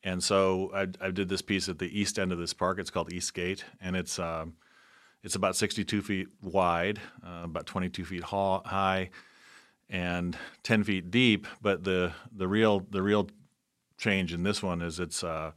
and 0.04 0.22
so 0.22 0.70
I, 0.74 0.86
I, 1.00 1.10
did 1.10 1.28
this 1.28 1.42
piece 1.42 1.68
at 1.68 1.78
the 1.78 1.98
east 1.98 2.18
end 2.18 2.32
of 2.32 2.38
this 2.38 2.52
park. 2.52 2.78
It's 2.78 2.90
called 2.90 3.12
East 3.12 3.34
Gate, 3.34 3.64
and 3.80 3.94
it's 3.96 4.18
um, 4.18 4.54
it's 5.22 5.36
about 5.36 5.54
62 5.54 6.02
feet 6.02 6.28
wide, 6.42 7.00
uh, 7.24 7.42
about 7.44 7.66
22 7.66 8.04
feet 8.04 8.24
high, 8.24 9.10
and 9.88 10.36
10 10.64 10.84
feet 10.84 11.10
deep. 11.10 11.46
But 11.60 11.84
the 11.84 12.12
the 12.32 12.48
real 12.48 12.80
the 12.90 13.02
real 13.02 13.28
change 13.96 14.32
in 14.32 14.42
this 14.42 14.62
one 14.62 14.82
is 14.82 14.98
it's 14.98 15.22
uh, 15.22 15.52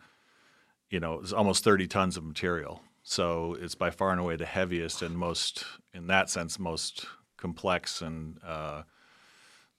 you 0.90 1.00
know 1.00 1.20
it's 1.20 1.34
almost 1.34 1.64
30 1.64 1.88
tons 1.88 2.18
of 2.18 2.24
material. 2.24 2.82
So 3.08 3.56
it's 3.62 3.76
by 3.76 3.92
far 3.92 4.10
and 4.10 4.20
away 4.20 4.36
the 4.36 4.48
heaviest 4.48 5.04
and 5.04 5.16
most, 5.16 5.64
in 5.94 6.08
that 6.08 6.28
sense, 6.28 6.58
most 6.58 7.06
complex 7.38 8.02
and 8.02 8.40
uh, 8.44 8.82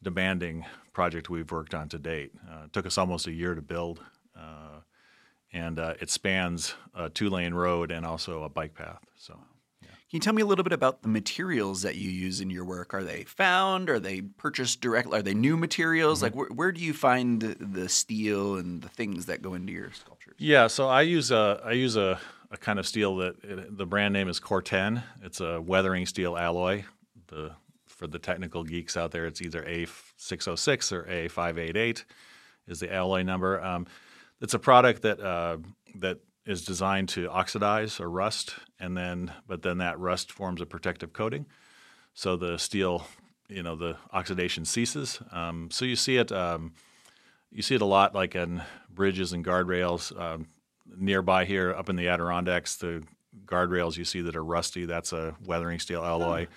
demanding 0.01 0.65
project 0.93 1.29
we've 1.29 1.51
worked 1.51 1.75
on 1.75 1.89
to 1.89 1.99
date. 1.99 2.31
Uh, 2.49 2.67
it 2.67 2.73
took 2.73 2.87
us 2.87 2.97
almost 2.97 3.27
a 3.27 3.33
year 3.33 3.57
to 3.57 3.61
build, 3.61 4.01
uh, 4.39 4.81
and 5.53 5.81
uh, 5.81 5.95
it 6.01 6.09
spans 6.09 6.75
a 6.95 7.11
two-lane 7.11 7.53
road 7.53 7.91
and 7.91 8.07
also 8.07 8.45
a 8.45 8.49
bike 8.49 8.75
path. 8.75 9.05
So. 9.19 9.37
Can 10.09 10.19
you 10.19 10.21
tell 10.21 10.35
me 10.35 10.43
a 10.43 10.47
little 10.47 10.63
bit 10.63 10.73
about 10.73 11.03
the 11.03 11.09
materials 11.09 11.83
that 11.83 11.97
you 11.97 12.09
use 12.09 12.41
in 12.41 12.49
your 12.49 12.65
work? 12.65 12.95
Are 12.95 13.03
they 13.03 13.25
found? 13.25 13.91
Are 13.91 13.99
they 13.99 14.21
purchased 14.21 14.81
directly? 14.81 15.19
Are 15.19 15.23
they 15.23 15.35
new 15.35 15.57
materials? 15.57 16.19
Mm-hmm. 16.19 16.25
Like, 16.27 16.35
where, 16.37 16.49
where, 16.51 16.71
do 16.71 16.81
you 16.81 16.95
find 16.95 17.43
the 17.43 17.89
steel 17.89 18.55
and 18.55 18.83
the 18.83 18.89
things 18.89 19.27
that 19.27 19.43
go 19.43 19.55
into 19.55 19.73
your 19.73 19.91
sculptures? 19.93 20.37
Yeah, 20.39 20.69
so 20.69 20.87
I 20.87 21.03
use 21.03 21.33
a 21.33 21.61
I 21.65 21.73
use 21.73 21.97
a 21.97 22.21
a 22.57 22.59
kind 22.59 22.79
of 22.79 22.87
steel 22.87 23.17
that 23.17 23.37
it, 23.45 23.77
the 23.77 23.87
brand 23.87 24.13
name 24.13 24.29
is 24.29 24.41
Corten. 24.41 25.03
It's 25.23 25.41
a 25.41 25.61
weathering 25.61 26.07
steel 26.07 26.37
alloy. 26.37 26.85
The 27.29 27.53
for 27.87 28.07
the 28.07 28.19
technical 28.19 28.63
geeks 28.63 28.97
out 28.97 29.11
there, 29.11 29.27
it's 29.27 29.41
either 29.41 29.63
A606 29.63 30.93
or 30.93 31.05
A588 31.05 32.05
is 32.69 32.81
the 32.81 32.93
alloy 32.93 33.23
number. 33.23 33.63
Um, 33.63 33.87
it's 34.41 34.53
a 34.53 34.59
product 34.59 35.03
that 35.03 35.21
uh, 35.21 35.59
that 35.97 36.19
is 36.45 36.65
designed 36.65 37.09
to 37.11 37.29
oxidize 37.31 38.01
or 38.01 38.11
rust, 38.11 38.55
and 38.79 38.97
then 38.97 39.33
but 39.47 39.63
then 39.63 39.79
that 39.79 39.99
rust 39.99 40.33
forms 40.33 40.61
a 40.61 40.67
protective 40.67 41.13
coating, 41.13 41.47
so 42.15 42.37
the 42.37 42.59
steel, 42.59 43.07
you 43.49 43.63
know, 43.63 43.77
the 43.77 43.97
oxidation 44.13 44.65
ceases. 44.65 45.21
Um, 45.33 45.69
so 45.71 45.85
you 45.85 45.97
see 45.97 46.17
it. 46.17 46.33
Um, 46.33 46.75
you 47.51 47.63
see 47.63 47.77
it 47.77 47.83
a 47.83 47.87
lot, 47.87 48.15
like 48.15 48.35
in 48.35 48.63
bridges 48.91 49.33
and 49.33 49.45
guardrails. 49.45 50.19
Um, 50.21 50.49
nearby 50.97 51.45
here, 51.45 51.73
up 51.73 51.89
in 51.89 51.97
the 51.97 52.09
Adirondacks, 52.09 52.77
the 52.77 53.03
guardrails 53.45 53.97
you 53.97 54.05
see 54.05 54.21
that 54.23 54.37
are 54.37 54.45
rusty, 54.45 54.85
that's 54.85 55.13
a 55.13 55.37
weathering 55.45 55.79
steel 55.79 56.03
alloy. 56.03 56.47
Oh. 56.49 56.55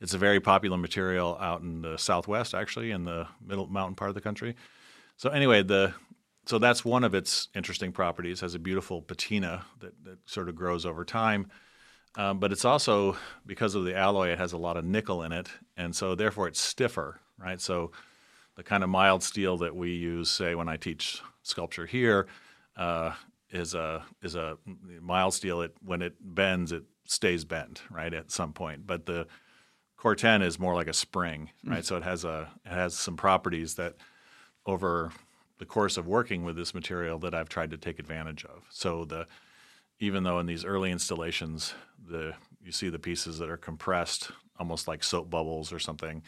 It's 0.00 0.14
a 0.14 0.18
very 0.18 0.40
popular 0.40 0.76
material 0.76 1.38
out 1.40 1.62
in 1.62 1.82
the 1.82 1.96
Southwest, 1.96 2.54
actually, 2.54 2.90
in 2.90 3.04
the 3.04 3.26
middle 3.44 3.66
mountain 3.66 3.94
part 3.94 4.10
of 4.10 4.14
the 4.14 4.20
country. 4.20 4.54
So 5.16 5.30
anyway, 5.30 5.62
the 5.62 5.94
so 6.46 6.58
that's 6.58 6.84
one 6.84 7.04
of 7.04 7.14
its 7.14 7.48
interesting 7.54 7.90
properties. 7.92 8.40
Has 8.40 8.54
a 8.54 8.58
beautiful 8.58 9.00
patina 9.00 9.64
that, 9.80 10.04
that 10.04 10.18
sort 10.28 10.48
of 10.48 10.56
grows 10.56 10.84
over 10.84 11.04
time. 11.04 11.50
Um, 12.16 12.38
but 12.38 12.52
it's 12.52 12.64
also 12.64 13.16
because 13.46 13.74
of 13.74 13.84
the 13.84 13.96
alloy, 13.96 14.28
it 14.28 14.38
has 14.38 14.52
a 14.52 14.58
lot 14.58 14.76
of 14.76 14.84
nickel 14.84 15.22
in 15.22 15.32
it, 15.32 15.48
and 15.76 15.96
so 15.96 16.14
therefore 16.14 16.46
it's 16.46 16.60
stiffer, 16.60 17.20
right? 17.38 17.60
So 17.60 17.90
the 18.56 18.62
kind 18.62 18.84
of 18.84 18.90
mild 18.90 19.22
steel 19.22 19.56
that 19.58 19.74
we 19.74 19.90
use, 19.92 20.30
say, 20.30 20.54
when 20.54 20.68
I 20.68 20.76
teach 20.76 21.22
sculpture 21.42 21.86
here, 21.86 22.28
uh, 22.76 23.12
is 23.54 23.72
a 23.72 24.04
is 24.20 24.34
a 24.34 24.58
mild 25.00 25.32
steel. 25.32 25.62
It 25.62 25.74
when 25.82 26.02
it 26.02 26.14
bends, 26.20 26.72
it 26.72 26.82
stays 27.06 27.44
bent 27.44 27.82
right 27.90 28.12
at 28.12 28.30
some 28.30 28.52
point. 28.52 28.86
But 28.86 29.06
the 29.06 29.26
Corten 29.98 30.42
is 30.42 30.58
more 30.58 30.74
like 30.74 30.88
a 30.88 30.92
spring, 30.92 31.50
right? 31.64 31.82
Mm. 31.82 31.84
So 31.84 31.96
it 31.96 32.02
has 32.02 32.24
a 32.24 32.50
it 32.66 32.72
has 32.72 32.94
some 32.94 33.16
properties 33.16 33.76
that 33.76 33.94
over 34.66 35.12
the 35.58 35.64
course 35.64 35.96
of 35.96 36.06
working 36.06 36.44
with 36.44 36.56
this 36.56 36.74
material 36.74 37.18
that 37.20 37.32
I've 37.32 37.48
tried 37.48 37.70
to 37.70 37.78
take 37.78 37.98
advantage 37.98 38.44
of. 38.44 38.64
So 38.70 39.04
the 39.04 39.26
even 40.00 40.24
though 40.24 40.40
in 40.40 40.46
these 40.46 40.64
early 40.64 40.90
installations 40.90 41.74
the 42.06 42.34
you 42.62 42.72
see 42.72 42.88
the 42.88 42.98
pieces 42.98 43.38
that 43.38 43.48
are 43.48 43.56
compressed 43.56 44.32
almost 44.58 44.88
like 44.88 45.04
soap 45.04 45.30
bubbles 45.30 45.72
or 45.72 45.78
something, 45.78 46.22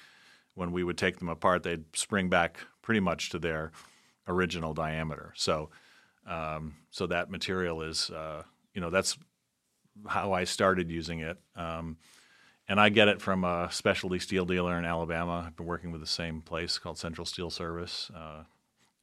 when 0.54 0.70
we 0.70 0.84
would 0.84 0.98
take 0.98 1.18
them 1.18 1.28
apart, 1.28 1.64
they'd 1.64 1.84
spring 1.96 2.28
back 2.28 2.58
pretty 2.82 3.00
much 3.00 3.30
to 3.30 3.38
their 3.38 3.72
original 4.28 4.74
diameter. 4.74 5.32
So 5.36 5.70
um, 6.26 6.74
so 6.90 7.06
that 7.06 7.30
material 7.30 7.82
is, 7.82 8.10
uh, 8.10 8.42
you 8.74 8.80
know, 8.80 8.90
that's 8.90 9.16
how 10.06 10.32
I 10.32 10.44
started 10.44 10.90
using 10.90 11.20
it. 11.20 11.38
Um, 11.54 11.96
and 12.68 12.80
I 12.80 12.88
get 12.88 13.08
it 13.08 13.22
from 13.22 13.44
a 13.44 13.68
specialty 13.70 14.18
steel 14.18 14.44
dealer 14.44 14.76
in 14.78 14.84
Alabama. 14.84 15.44
I've 15.46 15.56
been 15.56 15.66
working 15.66 15.92
with 15.92 16.00
the 16.00 16.06
same 16.06 16.42
place 16.42 16.78
called 16.78 16.98
Central 16.98 17.24
Steel 17.24 17.50
Service 17.50 18.10
uh, 18.14 18.42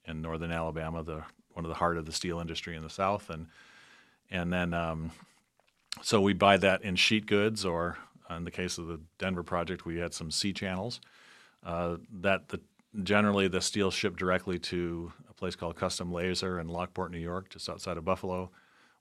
in 0.06 0.22
northern 0.22 0.52
Alabama, 0.52 1.04
the 1.04 1.24
one 1.54 1.66
of 1.66 1.70
the 1.70 1.76
heart 1.76 1.98
of 1.98 2.06
the 2.06 2.12
steel 2.12 2.40
industry 2.40 2.76
in 2.76 2.84
the 2.84 2.90
South. 2.90 3.30
And 3.30 3.48
and 4.30 4.52
then 4.52 4.74
um, 4.74 5.12
So 6.02 6.22
we 6.22 6.34
buy 6.34 6.58
that 6.58 6.84
in 6.84 6.96
sheet 6.96 7.28
goods, 7.28 7.66
or 7.66 7.98
in 8.30 8.44
the 8.44 8.52
case 8.52 8.78
of 8.78 8.88
the 8.88 9.00
Denver 9.20 9.44
project, 9.44 9.86
we 9.86 10.00
had 10.00 10.14
some 10.14 10.32
C 10.32 10.54
channels. 10.54 11.00
Uh, 11.64 11.98
that 12.22 12.50
the 12.50 12.60
generally 13.02 13.48
the 13.48 13.62
steel 13.62 13.90
shipped 13.92 14.20
directly 14.20 14.60
to 14.60 15.12
a 15.30 15.34
place 15.34 15.56
called 15.56 15.76
Custom 15.76 16.12
Laser 16.12 16.60
in 16.60 16.68
Lockport, 16.68 17.12
New 17.12 17.20
York, 17.20 17.50
just 17.50 17.70
outside 17.70 17.98
of 17.98 18.06
Buffalo, 18.06 18.52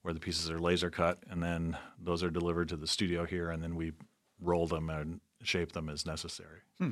where 0.03 0.15
the 0.15 0.21
pieces 0.21 0.51
are 0.51 0.59
laser 0.59 0.91
cut, 0.91 1.19
and 1.29 1.43
then 1.43 1.77
those 1.99 2.23
are 2.23 2.31
delivered 2.31 2.69
to 2.71 2.77
the 2.77 2.87
studio 2.87 3.25
here, 3.25 3.51
and 3.51 3.63
then 3.63 3.77
we 3.77 3.93
roll 4.41 4.67
them 4.67 4.89
and 4.91 5.21
shape 5.43 5.73
them 5.73 5.89
as 5.89 6.07
necessary. 6.07 6.61
Hmm. 6.79 6.91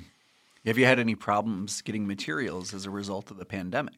Have 0.66 0.76
you 0.76 0.85
had 0.85 0.99
any 0.99 1.14
problems 1.14 1.80
getting 1.80 2.07
materials 2.07 2.75
as 2.75 2.85
a 2.85 2.90
result 2.90 3.30
of 3.30 3.38
the 3.38 3.47
pandemic? 3.47 3.95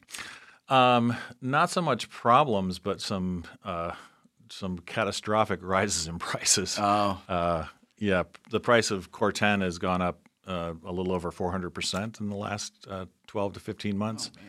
Um, 0.69 1.15
not 1.41 1.69
so 1.69 1.81
much 1.81 2.09
problems, 2.09 2.79
but 2.79 3.01
some 3.01 3.43
uh, 3.65 3.91
some 4.49 4.79
catastrophic 4.79 5.59
rises 5.63 6.07
in 6.07 6.19
prices. 6.19 6.77
Oh, 6.79 7.21
uh, 7.27 7.65
yeah. 7.97 8.23
The 8.49 8.61
price 8.61 8.91
of 8.91 9.11
Corten 9.11 9.61
has 9.61 9.77
gone 9.77 10.01
up 10.01 10.19
uh, 10.47 10.73
a 10.85 10.91
little 10.91 11.13
over 11.13 11.31
400 11.31 11.69
percent 11.71 12.19
in 12.19 12.29
the 12.29 12.35
last 12.35 12.73
uh, 12.89 13.05
12 13.27 13.53
to 13.53 13.59
15 13.59 13.97
months. 13.97 14.31
Oh, 14.35 14.43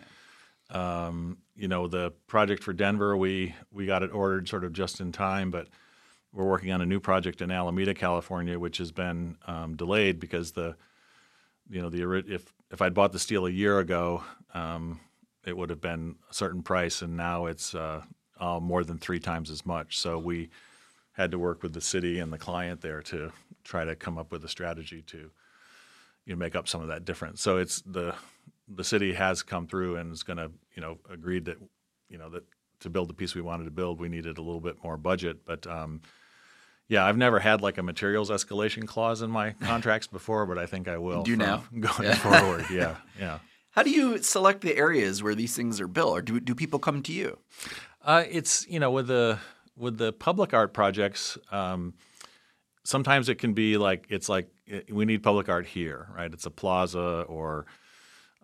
um, 0.70 1.38
you 1.56 1.68
know, 1.68 1.86
the 1.86 2.12
project 2.26 2.62
for 2.62 2.72
Denver, 2.72 3.16
we 3.16 3.54
we 3.70 3.86
got 3.86 4.02
it 4.02 4.12
ordered 4.12 4.48
sort 4.48 4.64
of 4.64 4.72
just 4.72 5.00
in 5.00 5.12
time, 5.12 5.50
but 5.50 5.68
we're 6.32 6.44
working 6.44 6.72
on 6.72 6.80
a 6.80 6.86
new 6.86 7.00
project 7.00 7.40
in 7.40 7.50
Alameda, 7.50 7.94
California, 7.94 8.58
which 8.58 8.78
has 8.78 8.90
been 8.90 9.36
um, 9.46 9.76
delayed 9.76 10.18
because 10.18 10.52
the 10.52 10.76
you 11.70 11.80
know 11.80 11.88
the 11.88 12.24
if 12.26 12.52
if 12.70 12.82
I'd 12.82 12.94
bought 12.94 13.12
the 13.12 13.18
steel 13.18 13.46
a 13.46 13.50
year 13.50 13.78
ago, 13.78 14.24
um, 14.52 15.00
it 15.46 15.56
would 15.56 15.70
have 15.70 15.80
been 15.80 16.16
a 16.30 16.34
certain 16.34 16.62
price, 16.62 17.02
and 17.02 17.16
now 17.16 17.46
it's 17.46 17.74
uh, 17.74 18.02
uh, 18.40 18.58
more 18.60 18.82
than 18.82 18.98
three 18.98 19.20
times 19.20 19.50
as 19.50 19.64
much. 19.64 19.98
So 19.98 20.18
we 20.18 20.50
had 21.12 21.30
to 21.30 21.38
work 21.38 21.62
with 21.62 21.72
the 21.72 21.80
city 21.80 22.18
and 22.18 22.32
the 22.32 22.38
client 22.38 22.80
there 22.80 23.00
to 23.02 23.30
try 23.62 23.84
to 23.84 23.94
come 23.94 24.18
up 24.18 24.32
with 24.32 24.44
a 24.44 24.48
strategy 24.48 25.02
to 25.02 25.30
you 26.26 26.34
know 26.34 26.38
make 26.38 26.54
up 26.54 26.68
some 26.68 26.82
of 26.82 26.88
that 26.88 27.04
difference. 27.04 27.40
So 27.40 27.58
it's 27.58 27.80
the 27.82 28.14
the 28.68 28.84
city 28.84 29.12
has 29.12 29.42
come 29.42 29.66
through 29.66 29.96
and 29.96 30.12
is 30.12 30.22
going 30.22 30.38
to 30.38 30.50
you 30.74 30.82
know 30.82 30.98
agreed 31.10 31.46
that 31.46 31.58
you 32.08 32.18
know 32.18 32.30
that 32.30 32.44
to 32.80 32.90
build 32.90 33.08
the 33.08 33.14
piece 33.14 33.34
we 33.34 33.40
wanted 33.40 33.64
to 33.64 33.70
build, 33.70 34.00
we 34.00 34.08
needed 34.08 34.38
a 34.38 34.42
little 34.42 34.60
bit 34.60 34.76
more 34.82 34.96
budget, 34.96 35.44
but 35.46 35.66
um, 35.66 36.02
yeah, 36.88 37.04
I've 37.04 37.16
never 37.16 37.40
had 37.40 37.62
like 37.62 37.78
a 37.78 37.82
materials 37.82 38.30
escalation 38.30 38.86
clause 38.86 39.22
in 39.22 39.30
my 39.30 39.52
contracts 39.60 40.06
before, 40.06 40.46
but 40.46 40.58
I 40.58 40.66
think 40.66 40.88
I 40.88 40.98
will. 40.98 41.22
Do 41.22 41.36
now 41.36 41.64
going 41.80 42.12
forward? 42.14 42.66
Yeah, 42.70 42.96
yeah. 43.18 43.38
How 43.70 43.82
do 43.82 43.90
you 43.90 44.18
select 44.18 44.60
the 44.60 44.76
areas 44.76 45.22
where 45.22 45.34
these 45.34 45.56
things 45.56 45.80
are 45.80 45.88
built, 45.88 46.18
or 46.18 46.22
do 46.22 46.40
do 46.40 46.54
people 46.54 46.78
come 46.78 47.02
to 47.02 47.12
you? 47.12 47.38
Uh, 48.02 48.24
it's 48.30 48.66
you 48.68 48.78
know 48.78 48.90
with 48.90 49.08
the 49.08 49.38
with 49.76 49.98
the 49.98 50.12
public 50.12 50.54
art 50.54 50.72
projects, 50.72 51.36
um, 51.50 51.94
sometimes 52.84 53.28
it 53.28 53.36
can 53.36 53.52
be 53.52 53.76
like 53.76 54.06
it's 54.08 54.28
like 54.28 54.48
we 54.90 55.04
need 55.04 55.22
public 55.22 55.48
art 55.48 55.66
here, 55.66 56.08
right? 56.14 56.32
It's 56.32 56.46
a 56.46 56.50
plaza 56.50 57.24
or 57.28 57.66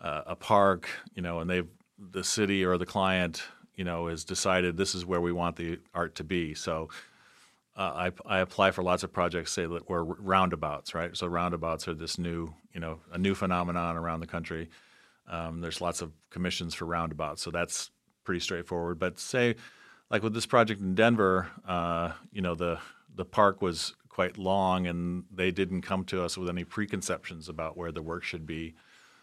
uh, 0.01 0.23
a 0.27 0.37
park, 0.37 0.89
you 1.15 1.23
know, 1.23 1.41
and 1.41 1.49
they've 1.49 1.69
the 1.99 2.25
city 2.25 2.65
or 2.65 2.79
the 2.79 2.87
client, 2.87 3.43
you 3.75 3.85
know, 3.85 4.07
has 4.07 4.25
decided 4.25 4.77
this 4.77 4.95
is 4.95 5.05
where 5.05 5.21
we 5.21 5.33
want 5.33 5.57
the 5.57 5.79
art 5.95 6.15
to 6.17 6.25
be. 6.25 6.55
So 6.55 6.89
uh, 7.77 8.11
I, 8.27 8.37
I, 8.37 8.39
apply 8.41 8.71
for 8.71 8.83
lots 8.83 9.03
of 9.03 9.13
projects, 9.13 9.53
say 9.53 9.67
that 9.67 9.89
we're 9.89 10.03
roundabouts, 10.03 10.95
right? 10.95 11.17
So 11.17 11.27
roundabouts 11.27 11.87
are 11.89 11.95
this 11.95 12.19
new, 12.19 12.53
you 12.75 12.81
know, 12.81 13.01
a 13.13 13.19
new 13.19 13.35
phenomenon 13.35 13.97
around 13.97 14.21
the 14.21 14.27
country. 14.27 14.71
Um, 15.29 15.61
there's 15.61 15.81
lots 15.81 16.03
of 16.03 16.13
commissions 16.31 16.75
for 16.75 16.87
roundabouts, 16.87 17.43
so 17.43 17.51
that's 17.51 17.91
pretty 18.25 18.41
straightforward. 18.41 18.99
But 18.99 19.19
say, 19.19 19.57
like 20.11 20.23
with 20.23 20.35
this 20.35 20.47
project 20.47 20.81
in 20.81 20.95
Denver, 20.95 21.49
uh, 21.67 22.13
you 22.33 22.43
know, 22.43 22.55
the 22.55 22.79
the 23.15 23.25
park 23.25 23.61
was 23.63 23.95
quite 24.11 24.37
long, 24.37 24.87
and 24.87 25.25
they 25.33 25.51
didn't 25.51 25.83
come 25.83 26.05
to 26.05 26.23
us 26.23 26.37
with 26.37 26.49
any 26.49 26.65
preconceptions 26.65 27.49
about 27.49 27.77
where 27.77 27.93
the 27.93 28.03
work 28.03 28.25
should 28.25 28.45
be. 28.45 28.75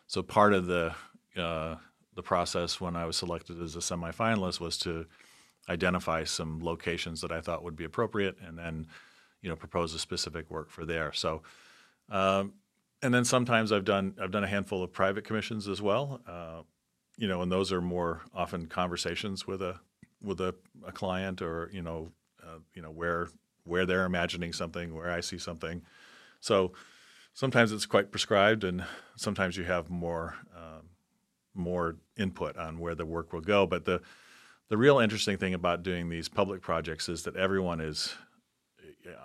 So 0.08 0.23
part 0.23 0.54
of 0.54 0.65
the 0.65 0.95
uh, 1.36 1.76
the 2.15 2.23
process 2.23 2.82
when 2.82 2.95
I 2.95 3.06
was 3.06 3.15
selected 3.15 3.62
as 3.62 3.76
a 3.76 3.80
semifinalist 3.80 4.60
was 4.60 4.78
to 4.80 5.06
identify 5.69 6.23
some 6.23 6.63
locations 6.63 7.21
that 7.21 7.32
I 7.32 7.41
thought 7.41 7.63
would 7.63 7.76
be 7.76 7.84
appropriate, 7.84 8.38
and 8.41 8.58
then 8.58 8.88
you 9.41 9.50
know 9.50 9.56
propose 9.56 9.93
a 9.93 10.00
specific 10.00 10.50
work 10.50 10.71
for 10.71 10.86
there. 10.86 11.12
So, 11.13 11.43
um, 12.10 12.54
and 13.04 13.13
then 13.13 13.26
sometimes 13.26 13.71
I've 13.71 13.86
done 13.86 14.15
I've 14.19 14.32
done 14.32 14.45
a 14.45 14.47
handful 14.47 14.84
of 14.84 14.91
private 14.91 15.26
commissions 15.26 15.67
as 15.67 15.82
well. 15.82 16.21
Uh, 16.26 16.62
you 17.17 17.28
know, 17.28 17.41
and 17.41 17.52
those 17.52 17.71
are 17.71 17.82
more 17.82 18.21
often 18.34 18.67
conversations 18.67 19.45
with 19.45 19.62
a 19.62 19.80
with 20.23 20.39
a, 20.39 20.56
a 20.86 20.91
client 20.91 21.41
or 21.41 21.69
you 21.73 21.82
know 21.82 22.12
uh, 22.41 22.60
you 22.73 22.82
know 22.82 22.91
where 22.91 23.28
where 23.67 23.86
they're 23.86 24.06
imagining 24.06 24.53
something, 24.53 24.93
where 24.93 25.12
I 25.12 25.21
see 25.21 25.38
something. 25.38 25.82
So 26.39 26.73
sometimes 27.34 27.71
it's 27.71 27.86
quite 27.86 28.12
prescribed, 28.12 28.63
and 28.63 28.84
sometimes 29.15 29.58
you 29.58 29.63
have 29.65 29.89
more 29.89 30.36
um, 30.56 30.89
more 31.53 31.97
input 32.17 32.58
on 32.58 32.80
where 32.80 32.95
the 32.95 33.06
work 33.06 33.34
will 33.34 33.41
go. 33.41 33.65
But 33.65 33.86
the 33.86 34.01
the 34.69 34.77
real 34.77 34.99
interesting 34.99 35.38
thing 35.38 35.53
about 35.53 35.84
doing 35.84 36.10
these 36.10 36.30
public 36.30 36.62
projects 36.62 37.08
is 37.08 37.23
that 37.23 37.36
everyone 37.36 37.80
is, 37.80 38.13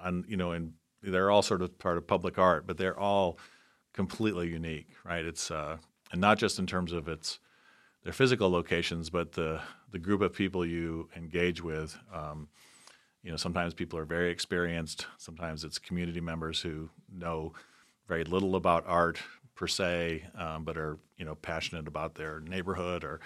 on 0.03 0.25
you 0.29 0.37
know, 0.37 0.53
and 0.53 0.75
they're 1.03 1.31
all 1.31 1.43
sort 1.43 1.63
of 1.63 1.79
part 1.79 1.97
of 1.97 2.07
public 2.07 2.39
art, 2.39 2.67
but 2.67 2.79
they're 2.79 2.99
all 2.99 3.39
completely 3.93 4.49
unique, 4.49 4.89
right? 5.05 5.25
It's 5.25 5.51
uh, 5.51 5.79
and 6.13 6.21
not 6.21 6.39
just 6.39 6.59
in 6.59 6.67
terms 6.67 6.93
of 6.93 7.09
its 7.09 7.39
their 8.05 8.13
physical 8.13 8.51
locations, 8.51 9.11
but 9.11 9.33
the 9.33 9.61
the 9.91 9.99
group 9.99 10.21
of 10.21 10.33
people 10.33 10.65
you 10.65 11.09
engage 11.17 11.63
with. 11.63 11.99
Um, 12.13 12.49
you 13.23 13.31
know, 13.31 13.37
sometimes 13.37 13.75
people 13.75 13.99
are 13.99 14.05
very 14.05 14.31
experienced. 14.31 15.07
Sometimes 15.19 15.65
it's 15.65 15.79
community 15.79 16.21
members 16.21 16.61
who 16.61 16.91
know 17.13 17.53
very 18.09 18.25
little 18.25 18.57
about 18.57 18.85
art 18.87 19.19
per 19.55 19.67
se, 19.67 20.25
um, 20.37 20.65
but 20.65 20.77
are 20.77 20.99
you 21.17 21.25
know 21.25 21.35
passionate 21.37 21.87
about 21.87 22.15
their 22.15 22.41
neighborhood 22.41 23.05
or 23.05 23.21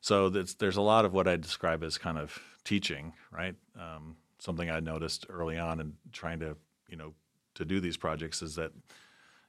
so 0.00 0.28
there's 0.28 0.76
a 0.76 0.82
lot 0.82 1.04
of 1.04 1.12
what 1.12 1.26
I 1.26 1.34
describe 1.34 1.82
as 1.82 1.98
kind 1.98 2.16
of 2.16 2.38
teaching, 2.62 3.12
right? 3.32 3.56
Um, 3.76 4.16
something 4.38 4.70
I 4.70 4.78
noticed 4.78 5.26
early 5.28 5.58
on 5.58 5.80
in 5.80 5.94
trying 6.12 6.38
to, 6.40 6.56
you 6.88 6.96
know, 6.96 7.12
to 7.54 7.64
do 7.64 7.80
these 7.80 7.96
projects 7.96 8.40
is 8.40 8.54
that, 8.54 8.70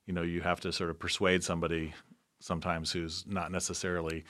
you 0.08 0.14
know, 0.16 0.24
you 0.24 0.42
have 0.42 0.60
to 0.62 0.72
sort 0.72 0.90
of 0.90 0.98
persuade 0.98 1.44
somebody 1.44 1.94
sometimes 2.40 2.92
who's 2.92 3.24
not 3.28 3.52
necessarily 3.52 4.24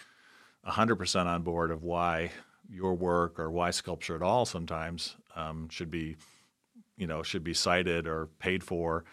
100% 0.67 1.25
on 1.25 1.43
board 1.43 1.71
of 1.71 1.83
why 1.83 2.31
your 2.69 2.93
work 2.93 3.39
or 3.39 3.49
why 3.49 3.71
sculpture 3.71 4.15
at 4.15 4.21
all 4.21 4.45
sometimes 4.45 5.15
um, 5.35 5.69
should 5.69 5.91
be, 5.91 6.17
you 6.97 7.07
know, 7.07 7.23
should 7.23 7.43
be 7.43 7.53
cited 7.53 8.07
or 8.07 8.27
paid 8.39 8.63
for. 8.63 9.05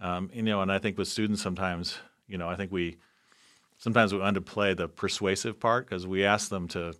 Um, 0.00 0.30
you 0.32 0.42
know, 0.42 0.62
and 0.62 0.72
I 0.72 0.78
think 0.78 0.98
with 0.98 1.08
students 1.08 1.42
sometimes, 1.42 1.98
you 2.26 2.38
know, 2.38 2.48
I 2.48 2.56
think 2.56 2.72
we– 2.72 2.96
sometimes 3.78 4.12
we 4.12 4.20
underplay 4.20 4.76
the 4.76 4.88
persuasive 4.88 5.60
part 5.60 5.86
because 5.86 6.06
we 6.06 6.24
ask 6.24 6.48
them 6.48 6.68
to 6.68 6.94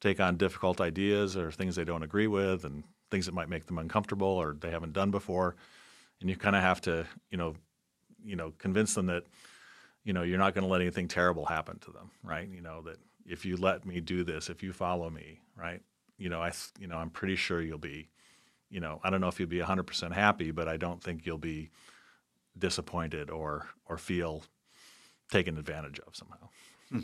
take 0.00 0.20
on 0.20 0.36
difficult 0.36 0.80
ideas 0.80 1.36
or 1.36 1.50
things 1.50 1.76
they 1.76 1.84
don't 1.84 2.02
agree 2.02 2.26
with 2.26 2.64
and 2.64 2.84
things 3.10 3.26
that 3.26 3.34
might 3.34 3.48
make 3.48 3.66
them 3.66 3.78
uncomfortable 3.78 4.28
or 4.28 4.54
they 4.60 4.70
haven't 4.70 4.92
done 4.92 5.10
before 5.10 5.56
and 6.20 6.28
you 6.28 6.36
kind 6.36 6.56
of 6.56 6.62
have 6.62 6.80
to 6.80 7.06
you 7.30 7.38
know 7.38 7.54
you 8.24 8.36
know 8.36 8.52
convince 8.58 8.94
them 8.94 9.06
that 9.06 9.24
you 10.04 10.12
know 10.12 10.22
you're 10.22 10.38
not 10.38 10.54
going 10.54 10.64
to 10.64 10.70
let 10.70 10.80
anything 10.80 11.08
terrible 11.08 11.46
happen 11.46 11.78
to 11.78 11.90
them 11.92 12.10
right 12.22 12.48
you 12.48 12.60
know 12.60 12.82
that 12.82 12.98
if 13.28 13.44
you 13.44 13.56
let 13.56 13.84
me 13.84 14.00
do 14.00 14.24
this 14.24 14.48
if 14.48 14.62
you 14.62 14.72
follow 14.72 15.10
me 15.10 15.40
right 15.56 15.82
you 16.18 16.28
know 16.28 16.40
i 16.40 16.52
you 16.78 16.86
know 16.86 16.96
i'm 16.96 17.10
pretty 17.10 17.36
sure 17.36 17.60
you'll 17.60 17.78
be 17.78 18.08
you 18.70 18.80
know 18.80 19.00
i 19.04 19.10
don't 19.10 19.20
know 19.20 19.28
if 19.28 19.38
you'll 19.38 19.48
be 19.48 19.58
100% 19.58 20.12
happy 20.12 20.50
but 20.50 20.68
i 20.68 20.76
don't 20.76 21.02
think 21.02 21.26
you'll 21.26 21.38
be 21.38 21.70
disappointed 22.58 23.30
or 23.30 23.68
or 23.86 23.98
feel 23.98 24.44
taken 25.30 25.58
advantage 25.58 26.00
of 26.06 26.14
somehow. 26.14 26.48
Hmm. 26.90 27.00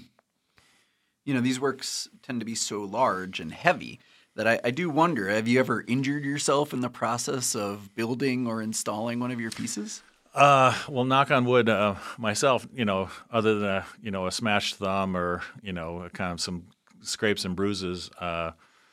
You 1.24 1.34
know, 1.34 1.40
these 1.40 1.60
works 1.60 2.08
tend 2.22 2.40
to 2.40 2.46
be 2.46 2.54
so 2.54 2.82
large 2.82 3.40
and 3.40 3.52
heavy 3.52 4.00
that 4.34 4.48
I, 4.48 4.60
I, 4.64 4.70
do 4.70 4.88
wonder 4.88 5.28
have 5.28 5.46
you 5.46 5.60
ever 5.60 5.84
injured 5.86 6.24
yourself 6.24 6.72
in 6.72 6.80
the 6.80 6.88
process 6.88 7.54
of 7.54 7.94
building 7.94 8.46
or 8.46 8.62
installing 8.62 9.20
one 9.20 9.30
of 9.30 9.40
your 9.40 9.50
pieces? 9.50 10.02
Uh, 10.34 10.74
well, 10.88 11.04
knock 11.04 11.30
on 11.30 11.44
wood, 11.44 11.68
uh, 11.68 11.94
myself, 12.16 12.66
you 12.74 12.86
know, 12.86 13.10
other 13.30 13.58
than 13.58 13.68
a, 13.68 13.86
you 14.02 14.10
know 14.10 14.26
a 14.26 14.32
smashed 14.32 14.76
thumb 14.76 15.14
or 15.14 15.42
you 15.62 15.72
know 15.72 16.08
kind 16.14 16.32
of 16.32 16.40
some 16.40 16.64
scrapes 17.02 17.44
and 17.44 17.54
bruises, 17.54 18.10
uh, 18.18 18.52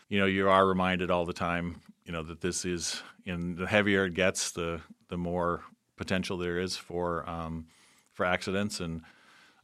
you 0.09 0.19
know, 0.19 0.25
you 0.25 0.49
are 0.49 0.65
reminded 0.65 1.09
all 1.09 1.25
the 1.25 1.33
time, 1.33 1.81
you 2.05 2.11
know, 2.11 2.23
that 2.23 2.41
this 2.41 2.65
is, 2.65 3.01
in 3.25 3.55
the 3.55 3.67
heavier 3.67 4.05
it 4.05 4.15
gets, 4.15 4.51
the 4.51 4.81
the 5.07 5.17
more 5.17 5.61
potential 5.95 6.37
there 6.37 6.59
is 6.59 6.75
for 6.75 7.27
um, 7.29 7.67
for 8.11 8.25
accidents. 8.25 8.81
And 8.81 9.01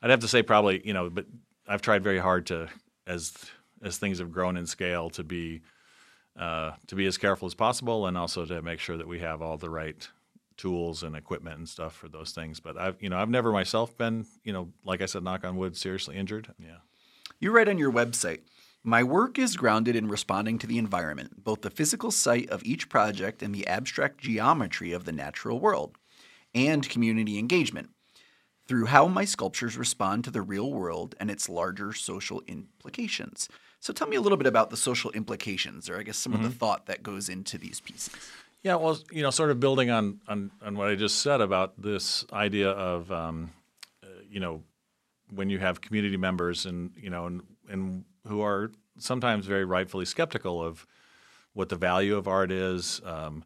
I'd 0.02 0.12
have 0.12 0.22
to 0.22 0.30
say 0.30 0.44
probably 0.44 0.82
you 0.86 0.94
know, 0.94 1.10
but 1.10 1.26
I've 1.68 1.82
tried 1.82 2.04
very 2.04 2.20
hard 2.20 2.46
to 2.48 2.70
as 3.06 3.34
as 3.84 3.98
things 3.98 4.20
have 4.20 4.32
grown 4.32 4.56
in 4.56 4.66
scale 4.66 5.10
to 5.10 5.26
be 5.26 5.62
uh, 6.40 6.72
to 6.88 6.96
be 6.96 7.06
as 7.06 7.18
careful 7.18 7.48
as 7.48 7.54
possible 7.54 8.08
and 8.08 8.18
also 8.18 8.46
to 8.46 8.62
make 8.62 8.80
sure 8.80 8.96
that 8.96 9.08
we 9.08 9.20
have 9.20 9.42
all 9.42 9.58
the 9.58 9.70
right 9.70 10.08
tools 10.58 11.04
and 11.04 11.16
equipment 11.16 11.58
and 11.58 11.70
stuff 11.70 11.96
for 11.96 12.08
those 12.08 12.32
things. 12.32 12.60
But 12.60 12.78
I've 12.78 13.02
you 13.02 13.10
know 13.10 13.18
I've 13.18 13.30
never 13.30 13.52
myself 13.52 13.98
been 13.98 14.26
you 14.44 14.54
know 14.54 14.70
like 14.84 15.02
I 15.02 15.06
said 15.06 15.24
knock 15.24 15.44
on 15.46 15.58
wood 15.58 15.78
seriously 15.78 16.16
injured. 16.16 16.54
Yeah. 16.60 16.78
You 17.40 17.52
write 17.52 17.70
on 17.70 17.78
your 17.78 17.92
website 17.92 18.42
My 18.84 19.04
work 19.04 19.38
is 19.38 19.58
grounded 19.58 19.96
in 19.96 20.08
responding 20.08 20.58
to 20.60 20.68
the 20.68 20.78
environment, 20.78 21.44
both 21.44 21.62
the 21.62 21.70
physical 21.70 22.12
site 22.12 22.50
of 22.50 22.64
each 22.64 22.90
project 22.90 23.42
and 23.44 23.54
the 23.54 23.68
abstract 23.68 24.20
geometry 24.20 24.92
of 24.92 25.06
the 25.06 25.12
natural 25.12 25.60
world, 25.60 25.98
and 26.54 26.88
community 26.88 27.38
engagement 27.38 27.90
through 28.68 28.86
how 28.86 29.08
my 29.08 29.26
sculptures 29.26 29.78
respond 29.78 30.24
to 30.24 30.32
the 30.32 30.42
real 30.42 30.72
world 30.72 31.16
and 31.20 31.30
its 31.30 31.48
larger 31.48 31.94
social 31.94 32.42
implications. 32.48 33.48
So 33.80 33.94
tell 33.94 34.08
me 34.08 34.16
a 34.16 34.22
little 34.22 34.38
bit 34.38 34.48
about 34.48 34.72
the 34.72 34.78
social 34.78 35.12
implications, 35.12 35.90
or 35.90 36.00
I 36.00 36.04
guess 36.04 36.18
some 36.18 36.34
mm-hmm. 36.34 36.46
of 36.46 36.52
the 36.52 36.58
thought 36.58 36.88
that 36.88 37.04
goes 37.04 37.30
into 37.30 37.60
these 37.60 37.80
pieces. 37.80 38.16
Yeah, 38.66 38.78
well, 38.78 38.98
you 39.12 39.22
know, 39.22 39.30
sort 39.30 39.52
of 39.52 39.60
building 39.60 39.92
on 39.92 40.22
on, 40.28 40.50
on 40.60 40.76
what 40.76 40.90
I 40.90 40.96
just 40.96 41.20
said 41.20 41.40
about 41.40 41.80
this 41.80 42.26
idea 42.34 42.72
of, 42.72 43.12
um, 43.12 43.52
uh, 44.04 44.08
you 44.28 44.40
know, 44.40 44.64
when 45.30 45.52
you 45.52 45.60
have 45.60 45.82
community 45.82 46.18
members 46.18 46.66
and 46.66 46.90
you 46.98 47.12
know, 47.12 47.28
and, 47.28 47.44
and 47.70 48.06
who 48.28 48.42
are 48.42 48.72
sometimes 48.98 49.46
very 49.46 49.66
rightfully 49.66 50.06
skeptical 50.06 50.64
of 50.64 50.88
what 51.54 51.70
the 51.70 51.76
value 51.76 52.16
of 52.16 52.28
art 52.28 52.52
is. 52.52 53.02
Um, 53.06 53.44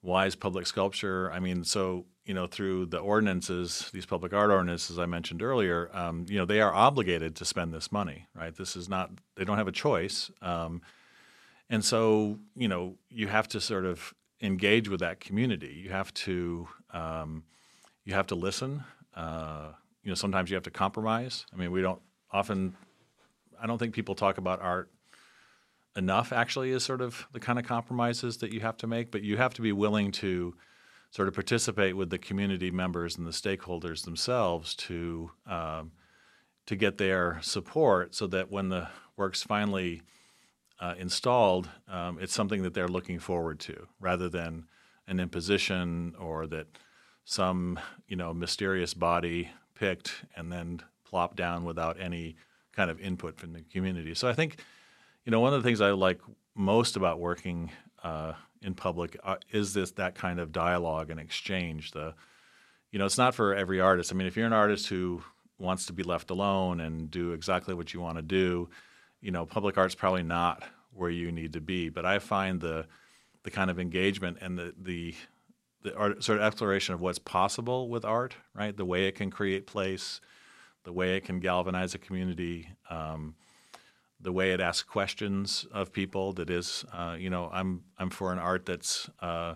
why 0.00 0.26
is 0.26 0.36
public 0.36 0.68
sculpture? 0.68 1.32
I 1.32 1.40
mean, 1.40 1.64
so 1.64 2.04
you 2.24 2.32
know, 2.32 2.46
through 2.46 2.86
the 2.86 2.98
ordinances, 2.98 3.90
these 3.92 4.06
public 4.06 4.32
art 4.32 4.52
ordinances 4.52 4.96
I 4.96 5.06
mentioned 5.06 5.42
earlier, 5.42 5.90
um, 5.92 6.24
you 6.28 6.38
know, 6.38 6.44
they 6.44 6.60
are 6.60 6.72
obligated 6.72 7.34
to 7.34 7.44
spend 7.44 7.74
this 7.74 7.90
money, 7.90 8.28
right? 8.32 8.54
This 8.54 8.76
is 8.76 8.88
not, 8.88 9.10
they 9.34 9.44
don't 9.44 9.58
have 9.58 9.66
a 9.66 9.72
choice. 9.72 10.30
Um, 10.40 10.82
and 11.68 11.84
so, 11.84 12.38
you 12.54 12.68
know, 12.68 12.94
you 13.10 13.26
have 13.26 13.48
to 13.48 13.60
sort 13.60 13.84
of 13.84 14.14
engage 14.40 14.88
with 14.88 15.00
that 15.00 15.20
community. 15.20 15.80
You 15.82 15.90
have 15.90 16.12
to, 16.14 16.68
um, 16.92 17.44
you 18.04 18.14
have 18.14 18.26
to 18.28 18.34
listen. 18.34 18.84
Uh, 19.14 19.72
you 20.02 20.10
know, 20.10 20.14
sometimes 20.14 20.50
you 20.50 20.56
have 20.56 20.64
to 20.64 20.70
compromise. 20.70 21.46
I 21.52 21.56
mean, 21.56 21.70
we 21.72 21.82
don't 21.82 22.00
often, 22.30 22.76
I 23.60 23.66
don't 23.66 23.78
think 23.78 23.94
people 23.94 24.14
talk 24.14 24.38
about 24.38 24.60
art 24.60 24.90
enough 25.96 26.32
actually 26.32 26.70
is 26.70 26.84
sort 26.84 27.00
of 27.00 27.26
the 27.32 27.40
kind 27.40 27.58
of 27.58 27.64
compromises 27.64 28.36
that 28.38 28.52
you 28.52 28.60
have 28.60 28.76
to 28.78 28.86
make, 28.86 29.10
but 29.10 29.22
you 29.22 29.36
have 29.36 29.54
to 29.54 29.62
be 29.62 29.72
willing 29.72 30.12
to, 30.12 30.54
sort 31.10 31.28
of 31.28 31.34
participate 31.34 31.96
with 31.96 32.10
the 32.10 32.18
community 32.18 32.70
members 32.70 33.16
and 33.16 33.26
the 33.26 33.30
stakeholders 33.30 34.04
themselves 34.04 34.74
to 34.74 35.30
um, 35.46 35.92
to 36.66 36.76
get 36.76 36.98
their 36.98 37.38
support, 37.42 38.14
so 38.14 38.26
that 38.26 38.50
when 38.50 38.68
the 38.68 38.88
work's 39.16 39.42
finally 39.42 40.02
uh, 40.80 40.94
installed, 40.98 41.68
um, 41.88 42.18
it's 42.20 42.34
something 42.34 42.62
that 42.62 42.74
they're 42.74 42.88
looking 42.88 43.18
forward 43.18 43.58
to, 43.60 43.86
rather 44.00 44.28
than 44.28 44.66
an 45.06 45.20
imposition 45.20 46.14
or 46.18 46.46
that 46.46 46.66
some 47.24 47.78
you 48.08 48.16
know 48.16 48.32
mysterious 48.32 48.94
body 48.94 49.50
picked 49.74 50.24
and 50.36 50.52
then 50.52 50.80
plopped 51.04 51.36
down 51.36 51.64
without 51.64 52.00
any 52.00 52.36
kind 52.72 52.90
of 52.90 53.00
input 53.00 53.38
from 53.38 53.52
the 53.52 53.62
community. 53.62 54.14
So 54.14 54.28
I 54.28 54.32
think 54.32 54.60
you 55.24 55.32
know 55.32 55.40
one 55.40 55.54
of 55.54 55.62
the 55.62 55.66
things 55.68 55.80
I 55.80 55.90
like 55.90 56.20
most 56.54 56.96
about 56.96 57.18
working 57.18 57.70
uh, 58.02 58.34
in 58.62 58.74
public 58.74 59.16
uh, 59.22 59.36
is 59.52 59.74
this 59.74 59.92
that 59.92 60.14
kind 60.14 60.40
of 60.40 60.52
dialogue 60.52 61.10
and 61.10 61.20
exchange 61.20 61.92
the 61.92 62.14
you 62.90 62.98
know 62.98 63.04
it's 63.04 63.18
not 63.18 63.34
for 63.34 63.54
every 63.54 63.80
artist 63.80 64.12
i 64.12 64.14
mean 64.14 64.26
if 64.26 64.36
you're 64.36 64.46
an 64.46 64.52
artist 64.52 64.88
who 64.88 65.22
wants 65.58 65.86
to 65.86 65.92
be 65.92 66.02
left 66.02 66.30
alone 66.30 66.80
and 66.80 67.10
do 67.10 67.32
exactly 67.32 67.74
what 67.74 67.92
you 67.92 68.00
want 68.00 68.16
to 68.16 68.22
do 68.22 68.68
you 69.20 69.30
know 69.30 69.46
public 69.46 69.78
art's 69.78 69.94
probably 69.94 70.22
not 70.22 70.62
where 70.92 71.10
you 71.10 71.30
need 71.32 71.52
to 71.52 71.60
be 71.60 71.88
but 71.88 72.04
i 72.04 72.18
find 72.18 72.60
the 72.60 72.86
the 73.42 73.50
kind 73.50 73.70
of 73.70 73.78
engagement 73.78 74.38
and 74.40 74.58
the 74.58 74.74
the 74.80 75.14
the 75.82 75.94
art, 75.96 76.24
sort 76.24 76.38
of 76.38 76.44
exploration 76.44 76.94
of 76.94 77.00
what's 77.00 77.18
possible 77.18 77.88
with 77.88 78.04
art 78.04 78.34
right 78.54 78.76
the 78.76 78.84
way 78.84 79.06
it 79.06 79.14
can 79.14 79.30
create 79.30 79.66
place 79.66 80.20
the 80.84 80.92
way 80.92 81.16
it 81.16 81.24
can 81.24 81.40
galvanize 81.40 81.94
a 81.94 81.98
community 81.98 82.68
um, 82.90 83.34
the 84.20 84.32
way 84.32 84.52
it 84.52 84.60
asks 84.60 84.82
questions 84.82 85.66
of 85.72 85.92
people. 85.92 86.32
That 86.32 86.50
is, 86.50 86.84
uh, 86.92 87.16
you 87.18 87.30
know, 87.30 87.50
I'm 87.52 87.82
I'm 87.98 88.10
for 88.10 88.32
an 88.32 88.38
art 88.38 88.66
that's 88.66 89.10
uh, 89.20 89.54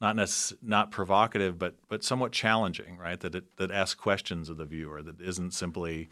not 0.00 0.16
necess- 0.16 0.54
not 0.62 0.90
provocative, 0.90 1.58
but 1.58 1.76
but 1.88 2.04
somewhat 2.04 2.32
challenging, 2.32 2.96
right? 2.98 3.18
That 3.20 3.34
it 3.34 3.56
that 3.56 3.70
asks 3.70 3.94
questions 3.94 4.48
of 4.48 4.56
the 4.56 4.64
viewer. 4.64 5.02
That 5.02 5.20
isn't 5.20 5.52
simply, 5.52 6.08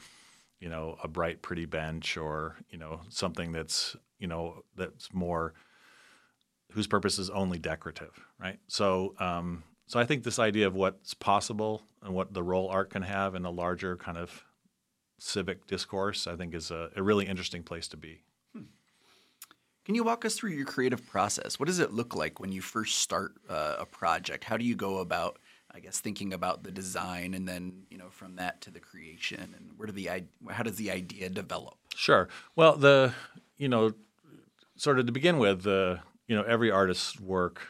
you 0.60 0.68
know, 0.68 0.96
a 1.02 1.08
bright, 1.08 1.42
pretty 1.42 1.66
bench 1.66 2.16
or 2.16 2.56
you 2.70 2.78
know 2.78 3.00
something 3.08 3.52
that's 3.52 3.96
you 4.18 4.26
know 4.26 4.64
that's 4.76 5.12
more 5.12 5.54
whose 6.72 6.86
purpose 6.86 7.18
is 7.18 7.30
only 7.30 7.58
decorative, 7.58 8.26
right? 8.38 8.58
So. 8.68 9.14
Um, 9.18 9.64
so 9.88 10.00
I 10.00 10.04
think 10.04 10.24
this 10.24 10.40
idea 10.40 10.66
of 10.66 10.74
what's 10.74 11.14
possible 11.14 11.84
and 12.02 12.12
what 12.12 12.34
the 12.34 12.42
role 12.42 12.68
art 12.68 12.90
can 12.90 13.02
have 13.02 13.36
in 13.36 13.44
a 13.44 13.50
larger 13.50 13.96
kind 13.96 14.18
of 14.18 14.44
civic 15.18 15.66
discourse, 15.66 16.26
I 16.26 16.36
think 16.36 16.54
is 16.54 16.70
a, 16.70 16.90
a 16.96 17.02
really 17.02 17.26
interesting 17.26 17.62
place 17.62 17.88
to 17.88 17.96
be. 17.96 18.22
Hmm. 18.52 18.64
Can 19.84 19.94
you 19.94 20.04
walk 20.04 20.24
us 20.24 20.34
through 20.34 20.50
your 20.50 20.66
creative 20.66 21.06
process? 21.06 21.60
What 21.60 21.66
does 21.66 21.78
it 21.78 21.92
look 21.92 22.14
like 22.14 22.40
when 22.40 22.52
you 22.52 22.60
first 22.60 22.98
start 22.98 23.34
uh, 23.48 23.76
a 23.78 23.86
project? 23.86 24.44
How 24.44 24.56
do 24.56 24.64
you 24.64 24.74
go 24.74 24.98
about, 24.98 25.38
I 25.76 25.80
guess, 25.80 26.00
thinking 26.00 26.32
about 26.32 26.64
the 26.64 26.70
design 26.70 27.34
and 27.34 27.46
then 27.46 27.82
you 27.90 27.98
know 27.98 28.08
from 28.10 28.36
that 28.36 28.60
to 28.62 28.70
the 28.70 28.80
creation, 28.80 29.54
and 29.56 29.72
where 29.76 29.86
do 29.86 29.92
the 29.92 30.08
how 30.50 30.62
does 30.62 30.76
the 30.76 30.90
idea 30.90 31.28
develop? 31.28 31.74
Sure. 31.94 32.28
Well, 32.56 32.76
the 32.76 33.12
you 33.58 33.68
know, 33.68 33.92
sort 34.76 34.98
of 34.98 35.06
to 35.06 35.12
begin 35.12 35.38
with, 35.38 35.62
the 35.62 36.00
you 36.26 36.34
know 36.34 36.42
every 36.42 36.70
artist's 36.70 37.20
work, 37.20 37.60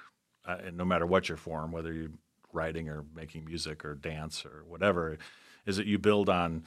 uh, 0.47 0.59
no 0.73 0.85
matter 0.85 1.05
what 1.07 1.29
your 1.29 1.37
form, 1.37 1.73
whether 1.73 1.93
you're 1.93 2.13
writing 2.53 2.89
or 2.89 3.05
making 3.15 3.45
music 3.45 3.85
or 3.85 3.95
dance 3.95 4.47
or 4.47 4.65
whatever, 4.67 5.19
is 5.67 5.77
that 5.77 5.87
you 5.87 5.99
build 5.99 6.29
on 6.29 6.63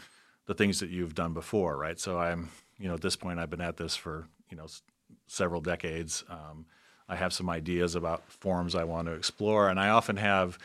the 0.45 0.54
things 0.54 0.80
that 0.80 0.89
you've 0.89 1.15
done 1.15 1.34
before, 1.34 1.78
right? 1.78 1.99
So 1.99 2.19
I'm, 2.19 2.49
you 2.78 2.88
know, 2.88 2.95
at 2.95 3.02
this 3.02 3.15
point, 3.15 3.39
I've 3.39 3.49
been 3.49 3.62
at 3.62 3.78
this 3.78 3.95
for, 3.95 4.28
you 4.49 4.58
know, 4.58 4.65
s- 4.65 4.82
several 5.28 5.62
decades. 5.62 6.23
Um, 6.30 6.65
I 7.08 7.15
have 7.15 7.34
some 7.34 7.49
ideas 7.49 7.95
about 7.95 8.23
forms 8.32 8.75
I 8.75 8.84
want 8.84 9.08
to 9.08 9.13
explore, 9.13 9.69
and 9.69 9.80
I 9.80 9.89
often 9.89 10.17
have, 10.17 10.60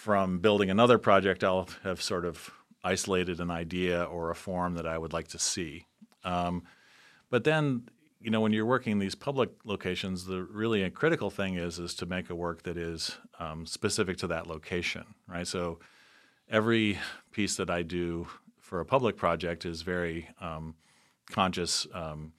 from 0.00 0.38
building 0.38 0.70
another 0.70 0.96
project, 0.96 1.44
I'll 1.44 1.68
have 1.84 2.00
sort 2.00 2.24
of 2.24 2.50
isolated 2.82 3.38
an 3.38 3.50
idea 3.50 4.02
or 4.04 4.30
a 4.30 4.34
form 4.34 4.74
that 4.74 4.86
I 4.86 4.96
would 4.96 5.12
like 5.12 5.28
to 5.28 5.38
see. 5.38 5.86
Um, 6.24 6.62
but 7.28 7.44
then, 7.44 7.86
you 8.18 8.30
know, 8.30 8.40
when 8.40 8.54
you're 8.54 8.64
working 8.64 8.92
in 8.92 8.98
these 8.98 9.14
public 9.14 9.50
locations, 9.64 10.24
the 10.24 10.42
really 10.42 10.88
critical 10.90 11.28
thing 11.30 11.56
is 11.56 11.78
is 11.78 11.94
to 11.96 12.06
make 12.06 12.30
a 12.30 12.34
work 12.34 12.62
that 12.62 12.78
is 12.78 13.18
um, 13.38 13.66
specific 13.66 14.16
to 14.18 14.26
that 14.28 14.46
location, 14.46 15.04
right? 15.28 15.46
So 15.46 15.80
every 16.48 16.98
piece 17.30 17.56
that 17.56 17.68
I 17.68 17.82
do 17.82 18.26
for 18.58 18.80
a 18.80 18.86
public 18.86 19.18
project 19.18 19.66
is 19.66 19.82
very 19.82 20.28
um, 20.40 20.74
conscious 21.30 21.86
um, 21.92 22.32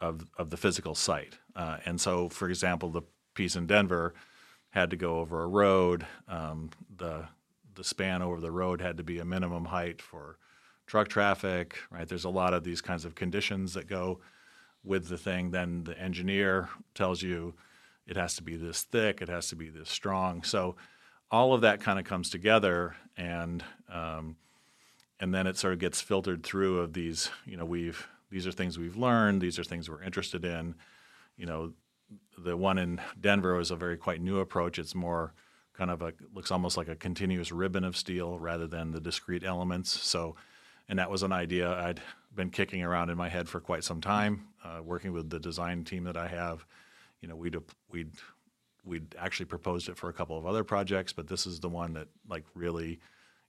of 0.00 0.26
of 0.38 0.50
the 0.50 0.56
physical 0.56 0.96
site. 0.96 1.38
Uh, 1.54 1.76
and 1.86 2.00
so, 2.00 2.28
for 2.28 2.48
example, 2.48 2.90
the 2.90 3.02
piece 3.34 3.54
in 3.54 3.66
Denver 3.66 4.12
had 4.76 4.90
to 4.90 4.96
go 4.96 5.20
over 5.20 5.42
a 5.42 5.46
road. 5.46 6.06
Um, 6.28 6.70
the 6.98 7.24
the 7.74 7.82
span 7.82 8.22
over 8.22 8.40
the 8.40 8.52
road 8.52 8.80
had 8.80 8.98
to 8.98 9.02
be 9.02 9.18
a 9.18 9.24
minimum 9.24 9.64
height 9.64 10.00
for 10.02 10.36
truck 10.86 11.08
traffic. 11.08 11.78
Right? 11.90 12.06
There's 12.06 12.24
a 12.24 12.30
lot 12.30 12.52
of 12.52 12.62
these 12.62 12.82
kinds 12.82 13.06
of 13.06 13.14
conditions 13.14 13.72
that 13.72 13.88
go 13.88 14.20
with 14.84 15.08
the 15.08 15.16
thing. 15.16 15.50
Then 15.50 15.84
the 15.84 15.98
engineer 15.98 16.68
tells 16.94 17.22
you 17.22 17.54
it 18.06 18.16
has 18.16 18.34
to 18.36 18.42
be 18.42 18.56
this 18.56 18.82
thick, 18.82 19.22
it 19.22 19.28
has 19.28 19.48
to 19.48 19.56
be 19.56 19.70
this 19.70 19.88
strong. 19.88 20.42
So 20.42 20.76
all 21.30 21.54
of 21.54 21.62
that 21.62 21.80
kind 21.80 21.98
of 21.98 22.04
comes 22.04 22.28
together 22.28 22.94
and 23.16 23.64
um, 23.90 24.36
and 25.18 25.34
then 25.34 25.46
it 25.46 25.56
sort 25.56 25.72
of 25.72 25.78
gets 25.78 26.02
filtered 26.02 26.44
through 26.44 26.80
of 26.80 26.92
these 26.92 27.30
you 27.46 27.56
know 27.56 27.64
we've 27.64 28.06
these 28.30 28.46
are 28.46 28.52
things 28.52 28.78
we've 28.78 28.96
learned 28.96 29.40
these 29.40 29.58
are 29.58 29.64
things 29.64 29.88
we're 29.88 30.02
interested 30.02 30.44
in 30.44 30.74
you 31.36 31.46
know 31.46 31.72
the 32.38 32.56
one 32.56 32.78
in 32.78 33.00
denver 33.20 33.54
was 33.54 33.70
a 33.70 33.76
very 33.76 33.96
quite 33.96 34.20
new 34.20 34.38
approach. 34.38 34.78
It's 34.78 34.94
more 34.94 35.34
kind 35.72 35.90
of 35.90 36.02
a 36.02 36.12
looks 36.34 36.50
almost 36.50 36.76
like 36.76 36.88
a 36.88 36.96
continuous 36.96 37.52
ribbon 37.52 37.84
of 37.84 37.96
steel 37.96 38.38
rather 38.38 38.66
than 38.66 38.92
the 38.92 39.00
discrete 39.00 39.44
elements. 39.44 39.90
So 39.90 40.36
and 40.88 40.98
that 40.98 41.10
was 41.10 41.22
an 41.22 41.32
idea 41.32 41.68
i'd 41.82 42.00
been 42.34 42.50
kicking 42.50 42.82
around 42.82 43.08
in 43.08 43.16
my 43.16 43.28
head 43.28 43.48
for 43.48 43.60
quite 43.60 43.82
some 43.82 44.00
time 44.00 44.46
uh, 44.62 44.82
working 44.82 45.12
with 45.12 45.30
the 45.30 45.40
design 45.40 45.84
team 45.84 46.04
that 46.04 46.16
i 46.16 46.28
have. 46.28 46.64
You 47.20 47.28
know 47.28 47.36
we'd 47.36 47.56
we'd 47.90 48.12
we'd 48.84 49.14
actually 49.18 49.46
proposed 49.46 49.88
it 49.88 49.96
for 49.96 50.08
a 50.08 50.12
couple 50.12 50.38
of 50.38 50.46
other 50.46 50.62
projects 50.62 51.12
but 51.12 51.26
this 51.26 51.46
is 51.46 51.60
the 51.60 51.68
one 51.68 51.94
that 51.94 52.08
like 52.28 52.44
really 52.54 53.00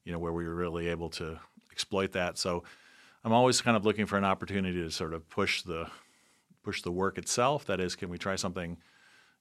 you 0.04 0.14
know 0.14 0.20
where 0.20 0.32
we 0.32 0.46
were 0.46 0.56
really 0.56 0.88
able 0.88 1.10
to 1.10 1.38
exploit 1.78 2.14
that. 2.14 2.38
So 2.38 2.64
I'm 3.24 3.34
always 3.34 3.62
kind 3.62 3.78
of 3.78 3.86
looking 3.86 4.06
for 4.06 4.18
an 4.18 4.24
opportunity 4.24 4.82
to 4.82 4.90
sort 4.90 5.14
of 5.14 5.30
push 5.30 5.62
the 5.62 5.88
push 6.68 6.82
the 6.82 6.92
work 6.92 7.18
itself. 7.18 7.64
That 7.68 7.80
is, 7.80 7.96
can 7.96 8.10
we 8.10 8.18
try 8.18 8.36
something 8.36 8.76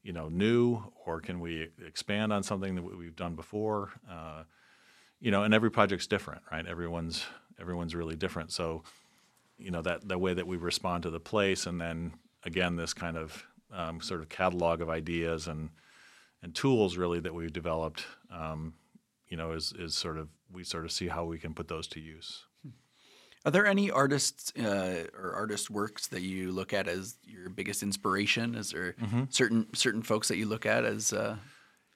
you 0.05 0.13
know 0.13 0.29
new, 0.29 0.81
or 1.05 1.21
can 1.21 1.41
we 1.41 1.71
expand 1.85 2.33
on 2.33 2.45
something 2.45 2.77
that 2.77 2.85
we've 2.85 3.17
done 3.17 3.35
before? 3.35 3.91
Uh, 4.09 4.45
you 5.19 5.33
know, 5.33 5.43
and 5.43 5.53
every 5.53 5.73
project's 5.73 6.07
different, 6.07 6.43
right? 6.53 6.65
Everyone's 6.65 7.27
everyone's 7.61 7.97
really 7.97 8.15
different. 8.15 8.53
So 8.53 8.85
you 9.59 9.73
know 9.73 9.83
that 9.83 10.07
the 10.07 10.17
way 10.17 10.35
that 10.35 10.47
we 10.47 10.57
respond 10.57 11.03
to 11.03 11.11
the 11.11 11.19
place, 11.19 11.67
and 11.67 11.81
then 11.81 12.13
again 12.45 12.77
this 12.77 12.95
kind 12.95 13.17
of 13.17 13.45
um, 13.73 14.01
sort 14.01 14.21
of 14.21 14.29
catalog 14.29 14.81
of 14.81 14.89
ideas 14.89 15.49
and 15.49 15.71
and 16.43 16.55
tools 16.55 16.97
really 16.97 17.19
that 17.19 17.35
we've 17.35 17.53
developed. 17.53 18.07
Um, 18.31 18.75
you 19.29 19.37
know, 19.37 19.51
is 19.51 19.75
is 19.77 19.97
sort 19.97 20.17
of 20.17 20.29
we 20.53 20.63
sort 20.63 20.85
of 20.85 20.93
see 20.93 21.09
how 21.09 21.25
we 21.25 21.39
can 21.39 21.55
put 21.55 21.67
those 21.67 21.89
to 21.89 22.01
use. 22.01 22.45
Are 23.47 23.53
there 23.53 23.65
any 23.65 23.93
artists 23.93 24.53
uh, 24.59 25.05
or 25.17 25.33
artist 25.37 25.71
works 25.71 26.09
that 26.09 26.23
you 26.23 26.51
look 26.51 26.73
at 26.73 26.89
as 26.89 27.15
your 27.25 27.49
biggest 27.49 27.81
inspiration? 27.85 28.57
Is 28.57 28.73
there 28.73 28.97
mm-hmm. 29.01 29.25
certain 29.31 29.73
certain 29.73 30.03
folks 30.03 30.27
that 30.29 30.37
you 30.37 30.47
look 30.47 30.67
at 30.67 30.85
as? 30.85 31.13
Uh... 31.13 31.37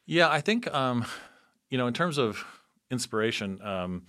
Yeah, 0.07 0.31
I 0.31 0.41
think 0.41 0.73
um, 0.73 1.05
you 1.69 1.77
know 1.77 1.89
in 1.89 1.93
terms 1.93 2.19
of 2.19 2.45
inspiration. 2.89 3.61
Um, 3.63 4.07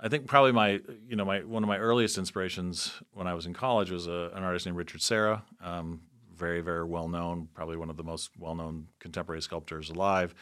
I 0.00 0.08
think 0.08 0.26
probably 0.26 0.52
my, 0.52 0.80
you 1.06 1.16
know, 1.16 1.26
my 1.26 1.40
one 1.40 1.62
of 1.62 1.68
my 1.68 1.76
earliest 1.76 2.16
inspirations 2.16 2.92
when 3.12 3.26
I 3.26 3.34
was 3.34 3.44
in 3.44 3.52
college 3.52 3.90
was 3.90 4.06
a, 4.06 4.30
an 4.34 4.42
artist 4.42 4.64
named 4.64 4.78
Richard 4.78 5.02
Serra, 5.02 5.42
um, 5.62 6.00
very 6.34 6.62
very 6.62 6.84
well 6.84 7.08
known, 7.08 7.48
probably 7.52 7.76
one 7.76 7.90
of 7.90 7.98
the 7.98 8.02
most 8.02 8.30
well 8.38 8.54
known 8.54 8.88
contemporary 9.00 9.42
sculptors 9.42 9.90
alive, 9.90 10.34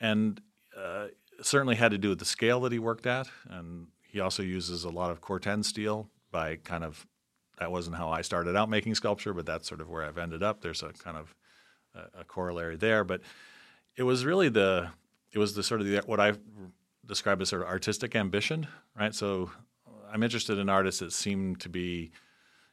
and 0.00 0.40
uh, 0.74 1.08
certainly 1.42 1.76
had 1.76 1.90
to 1.90 1.98
do 1.98 2.08
with 2.08 2.20
the 2.20 2.24
scale 2.24 2.60
that 2.60 2.72
he 2.72 2.78
worked 2.78 3.06
at, 3.06 3.28
and 3.50 3.88
he 4.12 4.20
also 4.20 4.42
uses 4.42 4.84
a 4.84 4.90
lot 4.90 5.10
of 5.10 5.20
Corten 5.20 5.64
steel 5.64 6.08
by 6.30 6.56
kind 6.56 6.84
of 6.84 7.06
that 7.58 7.72
wasn't 7.72 7.96
how 7.96 8.10
I 8.10 8.22
started 8.22 8.56
out 8.56 8.68
making 8.68 8.94
sculpture, 8.94 9.32
but 9.32 9.46
that's 9.46 9.68
sort 9.68 9.80
of 9.80 9.88
where 9.88 10.04
I've 10.04 10.18
ended 10.18 10.42
up. 10.42 10.60
There's 10.60 10.82
a 10.82 10.90
kind 10.90 11.16
of 11.16 11.34
a, 11.94 12.20
a 12.20 12.24
corollary 12.24 12.76
there, 12.76 13.04
but 13.04 13.22
it 13.96 14.02
was 14.02 14.24
really 14.24 14.48
the 14.48 14.90
it 15.32 15.38
was 15.38 15.54
the 15.54 15.62
sort 15.62 15.80
of 15.80 15.86
the, 15.86 16.02
what 16.04 16.20
I 16.20 16.34
describe 17.06 17.40
as 17.40 17.48
sort 17.48 17.62
of 17.62 17.68
artistic 17.68 18.14
ambition, 18.14 18.66
right? 18.98 19.14
So 19.14 19.50
I'm 20.12 20.22
interested 20.22 20.58
in 20.58 20.68
artists 20.68 21.00
that 21.00 21.12
seem 21.12 21.56
to 21.56 21.70
be, 21.70 22.10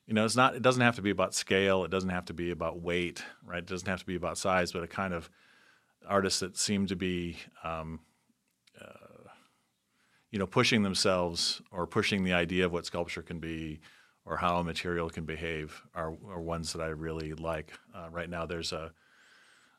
you 0.05 0.13
know, 0.13 0.25
it's 0.25 0.35
not. 0.35 0.55
It 0.55 0.61
doesn't 0.61 0.81
have 0.81 0.97
to 0.97 1.01
be 1.01 1.09
about 1.09 1.33
scale. 1.33 1.85
It 1.85 1.91
doesn't 1.91 2.09
have 2.09 2.25
to 2.25 2.33
be 2.33 2.51
about 2.51 2.81
weight, 2.81 3.23
right? 3.45 3.59
It 3.59 3.67
doesn't 3.67 3.87
have 3.87 4.01
to 4.01 4.05
be 4.05 4.15
about 4.15 4.37
size, 4.37 4.73
but 4.73 4.83
a 4.83 4.87
kind 4.87 5.13
of 5.13 5.29
artists 6.07 6.41
that 6.41 6.57
seem 6.57 6.87
to 6.87 6.95
be, 6.95 7.37
um, 7.63 7.99
uh, 7.99 8.08
you 10.31 10.39
know, 10.39 10.47
pushing 10.47 10.83
themselves 10.83 11.61
or 11.71 11.87
pushing 11.87 12.23
the 12.23 12.33
idea 12.33 12.65
of 12.65 12.71
what 12.71 12.85
sculpture 12.85 13.21
can 13.21 13.39
be 13.39 13.79
or 14.25 14.37
how 14.37 14.57
a 14.57 14.63
material 14.63 15.09
can 15.09 15.25
behave 15.25 15.81
are, 15.95 16.15
are 16.29 16.39
ones 16.39 16.73
that 16.73 16.81
I 16.81 16.87
really 16.87 17.33
like. 17.33 17.73
Uh, 17.95 18.09
right 18.11 18.29
now, 18.29 18.45
there's 18.45 18.71
a 18.71 18.91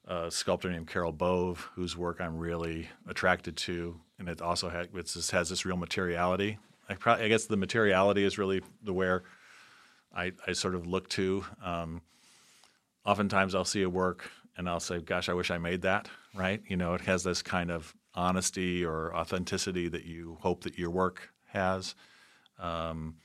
a 0.06 0.30
sculptor 0.30 0.70
named 0.70 0.88
Carol 0.88 1.12
Bove, 1.12 1.70
whose 1.74 1.96
work 1.96 2.20
I'm 2.20 2.36
really 2.36 2.88
attracted 3.06 3.56
to, 3.58 4.00
and 4.18 4.28
it 4.28 4.40
also 4.40 4.68
has, 4.68 4.86
it 4.92 5.30
has 5.30 5.50
this 5.50 5.64
real 5.64 5.76
materiality. 5.76 6.58
I, 6.88 6.94
probably, 6.94 7.26
I, 7.26 7.28
guess 7.28 7.46
the 7.46 7.56
materiality 7.56 8.24
is 8.24 8.38
really 8.38 8.62
the 8.82 8.92
where 8.92 9.22
I, 10.14 10.32
I 10.46 10.52
sort 10.52 10.74
of 10.74 10.86
look 10.86 11.08
to. 11.10 11.44
Um, 11.62 12.02
oftentimes, 13.06 13.54
I'll 13.54 13.64
see 13.64 13.82
a 13.82 13.90
work 13.90 14.30
and 14.56 14.68
I'll 14.68 14.80
say, 14.80 15.00
"Gosh, 15.00 15.28
I 15.28 15.34
wish 15.34 15.50
I 15.50 15.58
made 15.58 15.82
that." 15.82 16.08
Right? 16.34 16.60
You 16.66 16.76
know, 16.76 16.94
it 16.94 17.02
has 17.02 17.22
this 17.22 17.42
kind 17.42 17.70
of 17.70 17.94
honesty 18.14 18.84
or 18.84 19.14
authenticity 19.14 19.88
that 19.88 20.04
you 20.04 20.38
hope 20.40 20.64
that 20.64 20.78
your 20.78 20.90
work 20.90 21.30
has. 21.46 21.94
Um, 22.58 23.16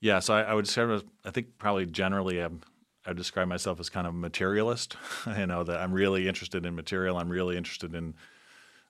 yeah, 0.00 0.18
so 0.18 0.34
I, 0.34 0.42
I 0.42 0.54
would 0.54 0.66
say 0.66 1.00
I 1.24 1.30
think 1.30 1.58
probably 1.58 1.86
generally 1.86 2.40
I'm 2.40 2.62
I 3.04 3.12
describe 3.12 3.48
myself 3.48 3.80
as 3.80 3.88
kind 3.88 4.06
of 4.06 4.14
materialist. 4.14 4.96
you 5.38 5.46
know 5.46 5.64
that 5.64 5.80
I'm 5.80 5.92
really 5.92 6.28
interested 6.28 6.66
in 6.66 6.74
material. 6.74 7.16
I'm 7.16 7.28
really 7.28 7.56
interested 7.56 7.94
in 7.94 8.14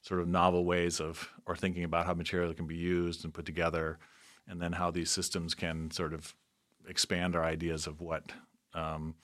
sort 0.02 0.20
of 0.20 0.28
novel 0.28 0.64
ways 0.64 1.00
of 1.00 1.28
or 1.46 1.56
thinking 1.56 1.84
about 1.84 2.06
how 2.06 2.14
material 2.14 2.52
can 2.54 2.66
be 2.66 2.76
used 2.76 3.24
and 3.24 3.32
put 3.32 3.46
together, 3.46 3.98
and 4.48 4.60
then 4.60 4.72
how 4.72 4.90
these 4.90 5.10
systems 5.10 5.54
can 5.54 5.90
sort 5.90 6.12
of 6.12 6.34
expand 6.88 7.36
our 7.36 7.44
ideas 7.44 7.86
of 7.86 8.00
what 8.00 8.32
um, 8.74 9.14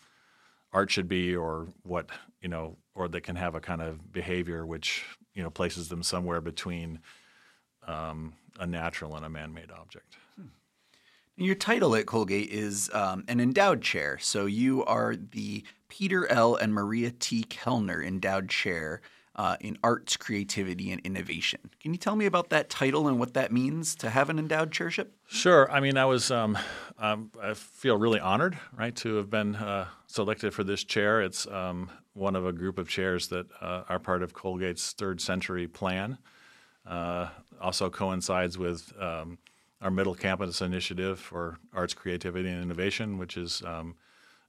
art 0.72 0.90
should 0.90 1.08
be, 1.08 1.34
or 1.34 1.68
what 1.82 2.10
you 2.40 2.48
know, 2.48 2.76
or 2.94 3.08
that 3.08 3.22
can 3.22 3.36
have 3.36 3.54
a 3.54 3.60
kind 3.60 3.82
of 3.82 4.12
behavior 4.12 4.64
which 4.66 5.04
you 5.38 5.44
know 5.44 5.50
places 5.50 5.88
them 5.88 6.02
somewhere 6.02 6.40
between 6.40 6.98
um, 7.86 8.34
a 8.58 8.66
natural 8.66 9.14
and 9.14 9.24
a 9.24 9.28
man-made 9.28 9.70
object. 9.70 10.16
Hmm. 10.34 10.48
Your 11.36 11.54
title 11.54 11.94
at 11.94 12.06
Colgate 12.06 12.50
is 12.50 12.90
um, 12.92 13.24
an 13.28 13.38
endowed 13.38 13.80
chair. 13.80 14.18
So 14.20 14.46
you 14.46 14.84
are 14.84 15.14
the 15.14 15.62
Peter 15.88 16.26
L. 16.26 16.56
and 16.56 16.74
Maria 16.74 17.12
T. 17.12 17.44
Kellner 17.44 18.02
Endowed 18.02 18.48
Chair 18.48 19.00
uh, 19.38 19.56
in 19.60 19.78
Arts, 19.84 20.16
Creativity, 20.16 20.90
and 20.90 21.00
Innovation. 21.02 21.70
Can 21.80 21.92
you 21.92 21.98
tell 21.98 22.16
me 22.16 22.26
about 22.26 22.50
that 22.50 22.68
title 22.68 23.06
and 23.06 23.20
what 23.20 23.34
that 23.34 23.52
means 23.52 23.94
to 23.96 24.10
have 24.10 24.28
an 24.30 24.38
endowed 24.38 24.72
chairship? 24.72 25.14
Sure. 25.28 25.70
I 25.70 25.78
mean, 25.78 25.96
I 25.96 26.06
was, 26.06 26.32
um, 26.32 26.58
um, 26.98 27.30
I 27.40 27.54
feel 27.54 27.96
really 27.96 28.18
honored, 28.18 28.58
right, 28.76 28.94
to 28.96 29.14
have 29.14 29.30
been 29.30 29.54
uh, 29.54 29.86
selected 30.08 30.52
for 30.52 30.64
this 30.64 30.82
chair. 30.82 31.22
It's 31.22 31.46
um, 31.46 31.88
one 32.14 32.34
of 32.34 32.44
a 32.44 32.52
group 32.52 32.78
of 32.78 32.88
chairs 32.88 33.28
that 33.28 33.46
uh, 33.60 33.84
are 33.88 34.00
part 34.00 34.24
of 34.24 34.34
Colgate's 34.34 34.92
third 34.92 35.20
century 35.20 35.68
plan. 35.68 36.18
Uh, 36.84 37.28
also 37.60 37.88
coincides 37.88 38.58
with 38.58 38.92
um, 39.00 39.38
our 39.80 39.90
middle 39.90 40.16
campus 40.16 40.60
initiative 40.60 41.20
for 41.20 41.58
arts, 41.72 41.94
creativity, 41.94 42.48
and 42.48 42.60
innovation, 42.60 43.18
which 43.18 43.36
is 43.36 43.62
um, 43.64 43.94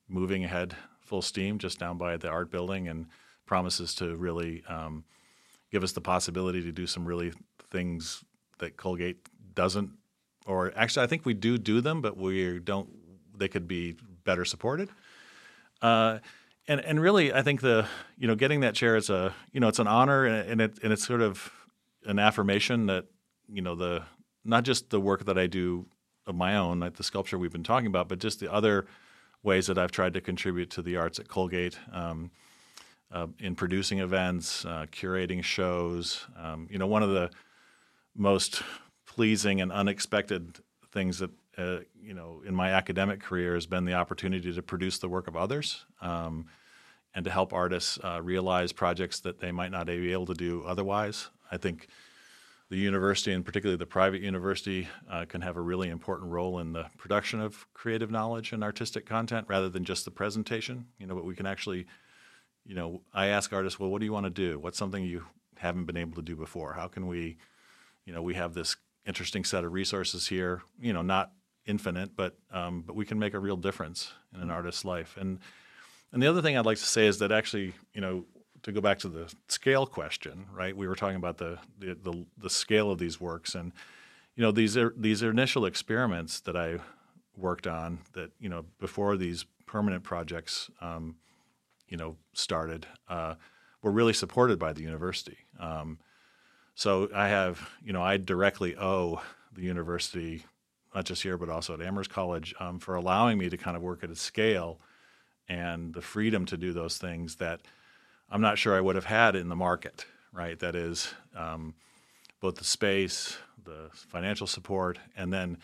moving 0.07 0.43
ahead 0.43 0.75
full 0.99 1.21
steam 1.21 1.59
just 1.59 1.77
down 1.79 1.97
by 1.97 2.17
the 2.17 2.27
art 2.27 2.49
building 2.49 2.87
and 2.87 3.05
promises 3.49 3.95
to 3.95 4.15
really 4.15 4.63
um, 4.69 5.03
give 5.71 5.83
us 5.83 5.91
the 5.91 6.01
possibility 6.01 6.61
to 6.61 6.71
do 6.71 6.85
some 6.85 7.03
really 7.03 7.33
things 7.71 8.23
that 8.59 8.77
Colgate 8.77 9.17
doesn't, 9.55 9.89
or 10.45 10.71
actually, 10.75 11.03
I 11.03 11.07
think 11.07 11.25
we 11.25 11.33
do 11.33 11.57
do 11.57 11.81
them, 11.81 11.99
but 11.99 12.15
we 12.15 12.59
don't. 12.59 12.87
They 13.35 13.47
could 13.47 13.67
be 13.67 13.95
better 14.23 14.45
supported. 14.45 14.89
Uh, 15.81 16.19
and 16.67 16.79
and 16.81 17.01
really, 17.01 17.33
I 17.33 17.41
think 17.41 17.61
the 17.61 17.87
you 18.17 18.27
know 18.27 18.35
getting 18.35 18.59
that 18.59 18.75
chair 18.75 18.95
is 18.95 19.09
a 19.09 19.33
you 19.51 19.59
know 19.59 19.67
it's 19.67 19.79
an 19.79 19.87
honor 19.87 20.25
and, 20.25 20.61
it 20.61 20.77
and 20.83 20.93
it's 20.93 21.05
sort 21.05 21.21
of 21.21 21.51
an 22.05 22.19
affirmation 22.19 22.85
that 22.85 23.05
you 23.47 23.63
know 23.63 23.73
the 23.73 24.03
not 24.45 24.63
just 24.63 24.91
the 24.91 24.99
work 24.99 25.25
that 25.25 25.39
I 25.39 25.47
do 25.47 25.87
of 26.27 26.35
my 26.35 26.55
own, 26.55 26.79
like 26.79 26.97
the 26.97 27.03
sculpture 27.03 27.39
we've 27.39 27.51
been 27.51 27.63
talking 27.63 27.87
about, 27.87 28.07
but 28.07 28.19
just 28.19 28.39
the 28.39 28.53
other 28.53 28.85
ways 29.41 29.65
that 29.67 29.79
I've 29.79 29.91
tried 29.91 30.13
to 30.13 30.21
contribute 30.21 30.69
to 30.71 30.83
the 30.83 30.97
arts 30.97 31.17
at 31.17 31.27
Colgate 31.27 31.79
um, 31.91 32.29
uh, 33.11 33.27
in 33.39 33.55
producing 33.55 33.99
events, 33.99 34.65
uh, 34.65 34.85
curating 34.91 35.43
shows. 35.43 36.25
Um, 36.37 36.67
you 36.69 36.77
know, 36.77 36.87
one 36.87 37.03
of 37.03 37.09
the 37.09 37.29
most 38.15 38.61
pleasing 39.05 39.61
and 39.61 39.71
unexpected 39.71 40.59
things 40.91 41.19
that 41.19 41.31
uh, 41.57 41.79
you 42.01 42.13
know 42.13 42.41
in 42.45 42.55
my 42.55 42.71
academic 42.71 43.19
career 43.19 43.53
has 43.53 43.65
been 43.65 43.85
the 43.85 43.93
opportunity 43.93 44.53
to 44.53 44.61
produce 44.61 44.97
the 44.99 45.09
work 45.09 45.27
of 45.27 45.35
others 45.35 45.85
um, 46.01 46.45
and 47.15 47.25
to 47.25 47.31
help 47.31 47.53
artists 47.53 47.99
uh, 48.03 48.21
realize 48.21 48.71
projects 48.71 49.19
that 49.19 49.39
they 49.39 49.51
might 49.51 49.71
not 49.71 49.87
be 49.87 50.11
able 50.11 50.25
to 50.25 50.33
do 50.33 50.63
otherwise. 50.65 51.29
I 51.51 51.57
think 51.57 51.87
the 52.69 52.77
university, 52.77 53.33
and 53.33 53.43
particularly 53.43 53.77
the 53.77 53.85
private 53.85 54.21
university, 54.21 54.87
uh, 55.09 55.25
can 55.25 55.41
have 55.41 55.57
a 55.57 55.61
really 55.61 55.89
important 55.89 56.31
role 56.31 56.59
in 56.59 56.71
the 56.71 56.85
production 56.97 57.41
of 57.41 57.65
creative 57.73 58.11
knowledge 58.11 58.53
and 58.53 58.63
artistic 58.63 59.07
content 59.07 59.47
rather 59.49 59.69
than 59.69 59.83
just 59.83 60.05
the 60.05 60.11
presentation. 60.11 60.85
You 60.99 61.07
know, 61.07 61.15
but 61.15 61.25
we 61.25 61.33
can 61.33 61.47
actually, 61.47 61.87
you 62.65 62.75
know, 62.75 63.01
I 63.13 63.27
ask 63.27 63.51
artists, 63.53 63.79
well, 63.79 63.89
what 63.89 63.99
do 63.99 64.05
you 64.05 64.13
want 64.13 64.25
to 64.25 64.29
do? 64.29 64.59
What's 64.59 64.77
something 64.77 65.03
you 65.03 65.25
haven't 65.57 65.85
been 65.85 65.97
able 65.97 66.15
to 66.15 66.21
do 66.21 66.35
before? 66.35 66.73
How 66.73 66.87
can 66.87 67.07
we, 67.07 67.37
you 68.05 68.13
know, 68.13 68.21
we 68.21 68.35
have 68.35 68.53
this 68.53 68.75
interesting 69.05 69.43
set 69.43 69.63
of 69.63 69.73
resources 69.73 70.27
here. 70.27 70.61
You 70.79 70.93
know, 70.93 71.01
not 71.01 71.31
infinite, 71.65 72.15
but 72.15 72.37
um, 72.51 72.83
but 72.85 72.95
we 72.95 73.05
can 73.05 73.19
make 73.19 73.33
a 73.33 73.39
real 73.39 73.57
difference 73.57 74.11
in 74.33 74.39
an 74.41 74.51
artist's 74.51 74.85
life. 74.85 75.17
And 75.19 75.39
and 76.13 76.21
the 76.21 76.27
other 76.27 76.41
thing 76.41 76.57
I'd 76.57 76.65
like 76.65 76.77
to 76.77 76.85
say 76.85 77.07
is 77.07 77.19
that 77.19 77.31
actually, 77.31 77.73
you 77.93 78.01
know, 78.01 78.25
to 78.63 78.71
go 78.71 78.81
back 78.81 78.99
to 78.99 79.09
the 79.09 79.33
scale 79.47 79.85
question, 79.85 80.45
right? 80.53 80.75
We 80.75 80.87
were 80.87 80.95
talking 80.95 81.17
about 81.17 81.37
the 81.37 81.59
the, 81.79 81.95
the, 81.95 82.25
the 82.37 82.49
scale 82.49 82.91
of 82.91 82.99
these 82.99 83.19
works, 83.19 83.55
and 83.55 83.73
you 84.35 84.43
know 84.43 84.51
these 84.51 84.77
are 84.77 84.93
these 84.95 85.23
are 85.23 85.31
initial 85.31 85.65
experiments 85.65 86.39
that 86.41 86.55
I 86.55 86.79
worked 87.35 87.67
on 87.67 87.99
that 88.13 88.31
you 88.39 88.49
know 88.49 88.65
before 88.79 89.17
these 89.17 89.45
permanent 89.65 90.03
projects, 90.03 90.69
um, 90.81 91.15
you 91.89 91.97
know, 91.97 92.15
started 92.33 92.87
uh, 93.09 93.35
were 93.81 93.91
really 93.91 94.13
supported 94.13 94.59
by 94.59 94.73
the 94.73 94.81
university. 94.81 95.37
Um, 95.59 95.99
so 96.75 97.09
I 97.13 97.27
have 97.27 97.69
you 97.83 97.93
know 97.93 98.01
I 98.01 98.17
directly 98.17 98.75
owe 98.77 99.21
the 99.53 99.63
university 99.63 100.45
not 100.95 101.05
just 101.05 101.21
here 101.21 101.37
but 101.37 101.49
also 101.49 101.73
at 101.73 101.81
Amherst 101.81 102.09
College 102.09 102.55
um, 102.59 102.79
for 102.79 102.95
allowing 102.95 103.37
me 103.37 103.49
to 103.49 103.57
kind 103.57 103.75
of 103.75 103.83
work 103.83 104.03
at 104.03 104.09
a 104.09 104.15
scale 104.15 104.79
and 105.47 105.93
the 105.93 106.01
freedom 106.01 106.45
to 106.45 106.57
do 106.57 106.71
those 106.71 106.97
things 106.97 107.35
that 107.37 107.61
I'm 108.29 108.41
not 108.41 108.57
sure 108.57 108.77
I 108.77 108.81
would 108.81 108.95
have 108.95 109.05
had 109.05 109.35
in 109.35 109.49
the 109.49 109.55
market, 109.55 110.05
right? 110.31 110.57
That 110.59 110.75
is 110.75 111.13
um, 111.35 111.73
both 112.39 112.55
the 112.55 112.63
space, 112.63 113.37
the 113.65 113.89
financial 113.91 114.45
support, 114.45 114.99
and 115.17 115.33
then 115.33 115.57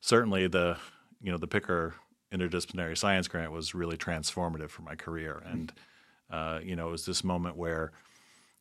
certainly 0.00 0.48
the 0.48 0.76
you 1.22 1.30
know 1.30 1.38
the 1.38 1.46
Picker 1.46 1.94
interdisciplinary 2.32 2.96
science 2.96 3.28
grant 3.28 3.52
was 3.52 3.74
really 3.74 3.96
transformative 3.96 4.70
for 4.70 4.82
my 4.82 4.94
career, 4.94 5.42
and 5.46 5.72
uh, 6.30 6.60
you 6.62 6.76
know 6.76 6.88
it 6.88 6.92
was 6.92 7.06
this 7.06 7.24
moment 7.24 7.56
where 7.56 7.92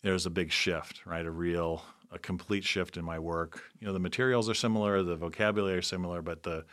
there 0.04 0.14
was 0.14 0.26
a 0.26 0.30
big 0.30 0.52
shift, 0.52 1.06
right? 1.06 1.26
A 1.26 1.32
real, 1.32 1.84
a 2.12 2.20
complete 2.20 2.64
shift 2.64 2.98
in 2.98 3.04
my 3.04 3.20
work. 3.20 3.64
You 3.80 3.88
know, 3.88 3.94
the 3.94 4.00
materials 4.00 4.50
are 4.50 4.54
similar, 4.54 5.04
the 5.04 5.16
vocabulary 5.16 5.80
is 5.80 5.88
similar, 5.88 6.22
but 6.22 6.44
the 6.44 6.66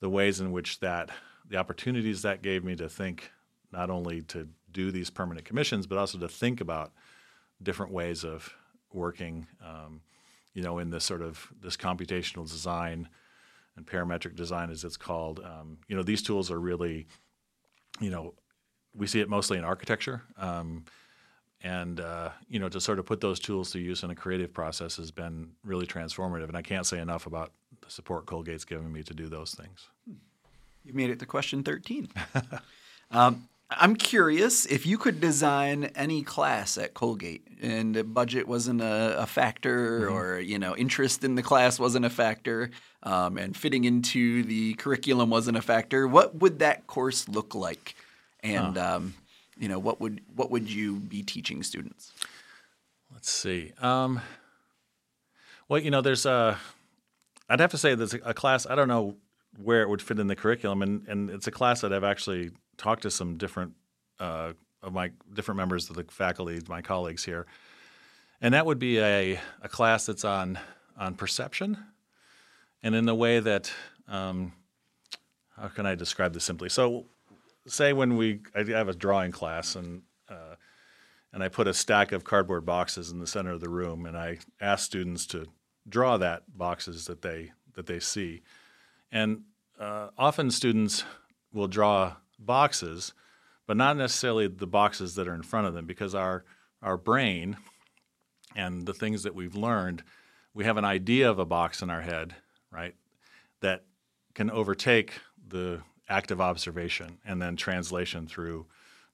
the 0.00 0.08
ways 0.08 0.40
in 0.40 0.50
which 0.50 0.80
that 0.80 1.10
the 1.48 1.56
opportunities 1.56 2.22
that 2.22 2.42
gave 2.42 2.64
me 2.64 2.74
to 2.76 2.88
think 2.88 3.30
not 3.72 3.90
only 3.90 4.22
to 4.22 4.48
do 4.72 4.90
these 4.90 5.10
permanent 5.10 5.44
commissions, 5.44 5.86
but 5.86 5.98
also 5.98 6.18
to 6.18 6.28
think 6.28 6.60
about 6.60 6.92
different 7.62 7.92
ways 7.92 8.24
of 8.24 8.52
working, 8.92 9.46
um, 9.64 10.00
you 10.54 10.62
know, 10.62 10.78
in 10.78 10.90
this 10.90 11.04
sort 11.04 11.22
of 11.22 11.48
this 11.60 11.76
computational 11.76 12.48
design 12.48 13.08
and 13.76 13.86
parametric 13.86 14.34
design, 14.36 14.70
as 14.70 14.84
it's 14.84 14.96
called. 14.96 15.40
Um, 15.40 15.78
you 15.88 15.96
know, 15.96 16.02
these 16.02 16.22
tools 16.22 16.50
are 16.50 16.60
really, 16.60 17.06
you 18.00 18.10
know, 18.10 18.34
we 18.94 19.06
see 19.06 19.20
it 19.20 19.28
mostly 19.28 19.58
in 19.58 19.64
architecture. 19.64 20.22
Um, 20.36 20.84
and 21.62 22.00
uh, 22.00 22.30
you 22.48 22.58
know, 22.58 22.68
to 22.68 22.80
sort 22.80 22.98
of 22.98 23.06
put 23.06 23.20
those 23.20 23.38
tools 23.38 23.70
to 23.72 23.78
use 23.78 24.02
in 24.02 24.10
a 24.10 24.14
creative 24.14 24.52
process 24.52 24.96
has 24.96 25.10
been 25.10 25.50
really 25.62 25.86
transformative. 25.86 26.48
And 26.48 26.56
I 26.56 26.62
can't 26.62 26.86
say 26.86 27.00
enough 27.00 27.26
about 27.26 27.52
the 27.82 27.90
support 27.90 28.26
Colgate's 28.26 28.64
given 28.64 28.90
me 28.90 29.02
to 29.02 29.14
do 29.14 29.28
those 29.28 29.54
things. 29.54 29.88
You 30.84 30.94
made 30.94 31.10
it 31.10 31.18
to 31.18 31.26
question 31.26 31.62
13. 31.62 32.08
um, 33.10 33.48
I'm 33.70 33.94
curious 33.94 34.66
if 34.66 34.84
you 34.84 34.98
could 34.98 35.20
design 35.20 35.84
any 35.94 36.22
class 36.22 36.76
at 36.76 36.92
Colgate 36.92 37.46
and 37.62 38.12
budget 38.12 38.48
wasn't 38.48 38.80
a, 38.80 39.22
a 39.22 39.26
factor 39.26 40.00
mm-hmm. 40.00 40.14
or 40.14 40.40
you 40.40 40.58
know 40.58 40.76
interest 40.76 41.22
in 41.22 41.36
the 41.36 41.42
class 41.42 41.78
wasn't 41.78 42.04
a 42.04 42.10
factor 42.10 42.70
um, 43.02 43.38
and 43.38 43.56
fitting 43.56 43.84
into 43.84 44.42
the 44.42 44.74
curriculum 44.74 45.30
wasn't 45.30 45.56
a 45.56 45.62
factor, 45.62 46.06
what 46.06 46.34
would 46.36 46.58
that 46.58 46.86
course 46.86 47.28
look 47.28 47.54
like? 47.54 47.94
And 48.42 48.76
huh. 48.76 48.96
um, 48.96 49.14
you 49.56 49.68
know 49.68 49.78
what 49.78 50.00
would 50.00 50.20
what 50.34 50.50
would 50.50 50.68
you 50.68 50.96
be 50.96 51.22
teaching 51.22 51.62
students? 51.62 52.12
Let's 53.12 53.30
see. 53.30 53.72
Um, 53.80 54.20
well, 55.68 55.80
you 55.80 55.90
know, 55.90 56.00
there's 56.00 56.26
a. 56.26 56.58
I'd 57.48 57.60
have 57.60 57.70
to 57.72 57.78
say 57.78 57.94
there's 57.94 58.14
a, 58.14 58.20
a 58.24 58.34
class. 58.34 58.66
I 58.66 58.74
don't 58.74 58.88
know 58.88 59.16
where 59.56 59.82
it 59.82 59.88
would 59.88 60.00
fit 60.00 60.18
in 60.18 60.26
the 60.26 60.36
curriculum, 60.36 60.82
and 60.82 61.06
and 61.08 61.30
it's 61.30 61.46
a 61.46 61.50
class 61.50 61.80
that 61.82 61.92
I've 61.92 62.04
actually 62.04 62.50
talked 62.80 63.02
to 63.02 63.10
some 63.10 63.36
different 63.36 63.74
uh, 64.18 64.52
of 64.82 64.94
my 64.94 65.10
different 65.34 65.58
members 65.58 65.90
of 65.90 65.96
the 65.96 66.04
faculty, 66.04 66.58
my 66.66 66.80
colleagues 66.80 67.24
here, 67.24 67.46
and 68.40 68.54
that 68.54 68.64
would 68.64 68.78
be 68.78 68.98
a, 68.98 69.38
a 69.60 69.68
class 69.68 70.06
that's 70.06 70.24
on 70.24 70.58
on 70.98 71.14
perception, 71.14 71.76
and 72.82 72.94
in 72.94 73.04
the 73.04 73.14
way 73.14 73.38
that 73.38 73.70
um, 74.08 74.52
how 75.56 75.68
can 75.68 75.84
I 75.84 75.94
describe 75.94 76.32
this 76.32 76.44
simply? 76.44 76.70
So, 76.70 77.04
say 77.66 77.92
when 77.92 78.16
we 78.16 78.40
I 78.54 78.64
have 78.64 78.88
a 78.88 78.94
drawing 78.94 79.30
class 79.30 79.76
and 79.76 80.02
uh, 80.30 80.56
and 81.34 81.42
I 81.42 81.48
put 81.48 81.68
a 81.68 81.74
stack 81.74 82.12
of 82.12 82.24
cardboard 82.24 82.64
boxes 82.64 83.10
in 83.10 83.18
the 83.18 83.26
center 83.26 83.52
of 83.52 83.60
the 83.60 83.68
room, 83.68 84.06
and 84.06 84.16
I 84.16 84.38
ask 84.58 84.86
students 84.86 85.26
to 85.26 85.46
draw 85.86 86.16
that 86.16 86.44
boxes 86.56 87.04
that 87.06 87.20
they 87.20 87.52
that 87.74 87.84
they 87.84 88.00
see, 88.00 88.40
and 89.12 89.42
uh, 89.78 90.08
often 90.16 90.50
students 90.50 91.04
will 91.52 91.68
draw 91.68 92.14
boxes, 92.40 93.12
but 93.66 93.76
not 93.76 93.96
necessarily 93.96 94.48
the 94.48 94.66
boxes 94.66 95.14
that 95.14 95.28
are 95.28 95.34
in 95.34 95.42
front 95.42 95.66
of 95.66 95.74
them 95.74 95.86
because 95.86 96.14
our 96.14 96.44
our 96.82 96.96
brain 96.96 97.56
and 98.56 98.86
the 98.86 98.94
things 98.94 99.22
that 99.22 99.34
we've 99.34 99.54
learned, 99.54 100.02
we 100.54 100.64
have 100.64 100.76
an 100.76 100.84
idea 100.84 101.30
of 101.30 101.38
a 101.38 101.44
box 101.44 101.82
in 101.82 101.90
our 101.90 102.00
head, 102.00 102.34
right? 102.72 102.94
That 103.60 103.84
can 104.34 104.50
overtake 104.50 105.20
the 105.46 105.82
active 106.08 106.40
observation 106.40 107.18
and 107.24 107.40
then 107.40 107.56
translation 107.56 108.26
through 108.26 108.66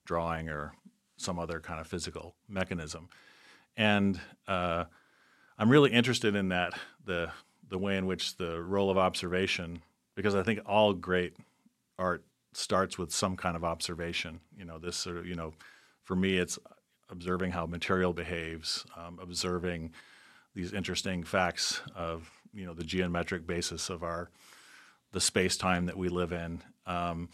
drawing 0.05 0.49
or 0.49 0.73
some 1.17 1.37
other 1.37 1.59
kind 1.59 1.79
of 1.79 1.87
physical 1.87 2.35
mechanism. 2.47 3.09
And 3.75 4.19
uh, 4.47 4.85
I'm 5.57 5.69
really 5.69 5.91
interested 5.91 6.35
in 6.35 6.49
that 6.49 6.73
the 7.05 7.31
the 7.69 7.77
way 7.77 7.97
in 7.97 8.05
which 8.05 8.37
the 8.37 8.61
role 8.61 8.89
of 8.89 8.97
observation, 8.97 9.81
because 10.15 10.35
I 10.35 10.43
think 10.43 10.61
all 10.65 10.93
great 10.93 11.35
art 11.99 12.23
starts 12.57 12.97
with 12.97 13.11
some 13.11 13.37
kind 13.37 13.55
of 13.55 13.63
observation. 13.63 14.39
You 14.57 14.65
know, 14.65 14.79
this 14.79 14.97
sort 14.97 15.17
of, 15.17 15.27
you 15.27 15.35
know, 15.35 15.53
for 16.03 16.15
me, 16.15 16.37
it's 16.37 16.57
observing 17.09 17.51
how 17.51 17.65
material 17.67 18.13
behaves, 18.13 18.83
um, 18.97 19.19
observing 19.21 19.91
these 20.55 20.73
interesting 20.73 21.23
facts 21.23 21.81
of, 21.95 22.31
you 22.53 22.65
know, 22.65 22.73
the 22.73 22.83
geometric 22.83 23.45
basis 23.45 23.89
of 23.89 24.01
our, 24.01 24.29
the 25.11 25.21
space 25.21 25.55
time 25.55 25.85
that 25.85 25.97
we 25.97 26.09
live 26.09 26.31
in. 26.31 26.63
Um, 26.87 27.29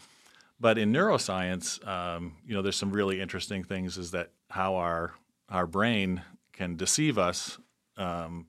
but 0.60 0.76
in 0.76 0.92
neuroscience, 0.92 1.84
um, 1.86 2.36
you 2.46 2.54
know, 2.54 2.60
there's 2.60 2.76
some 2.76 2.92
really 2.92 3.20
interesting 3.20 3.64
things 3.64 3.96
is 3.96 4.10
that 4.10 4.30
how 4.50 4.76
our, 4.76 5.14
our 5.48 5.66
brain 5.66 6.22
can 6.52 6.76
deceive 6.76 7.16
us 7.18 7.58
um, 7.96 8.46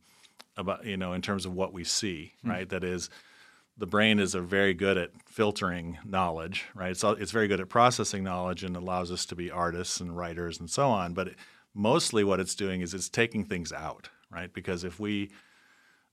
about, 0.57 0.85
you 0.85 0.97
know, 0.97 1.13
in 1.13 1.21
terms 1.21 1.45
of 1.45 1.53
what 1.53 1.71
we 1.71 1.85
see, 1.85 2.33
mm-hmm. 2.39 2.49
right? 2.49 2.69
That 2.69 2.83
is, 2.83 3.09
the 3.77 3.87
brain 3.87 4.19
is 4.19 4.35
a 4.35 4.41
very 4.41 4.73
good 4.73 4.97
at 4.97 5.09
filtering 5.25 5.97
knowledge, 6.05 6.65
right? 6.73 6.91
It's, 6.91 7.03
it's 7.03 7.31
very 7.31 7.47
good 7.47 7.59
at 7.59 7.69
processing 7.69 8.23
knowledge 8.23 8.63
and 8.63 8.75
allows 8.75 9.11
us 9.11 9.25
to 9.27 9.35
be 9.35 9.51
artists 9.51 9.99
and 9.99 10.15
writers 10.15 10.59
and 10.59 10.69
so 10.69 10.89
on. 10.89 11.13
But 11.13 11.29
it, 11.29 11.35
mostly 11.73 12.23
what 12.23 12.39
it's 12.39 12.55
doing 12.55 12.81
is 12.81 12.93
it's 12.93 13.09
taking 13.09 13.43
things 13.43 13.73
out, 13.73 14.09
right? 14.31 14.51
Because 14.51 14.83
if 14.83 14.99
we 14.99 15.31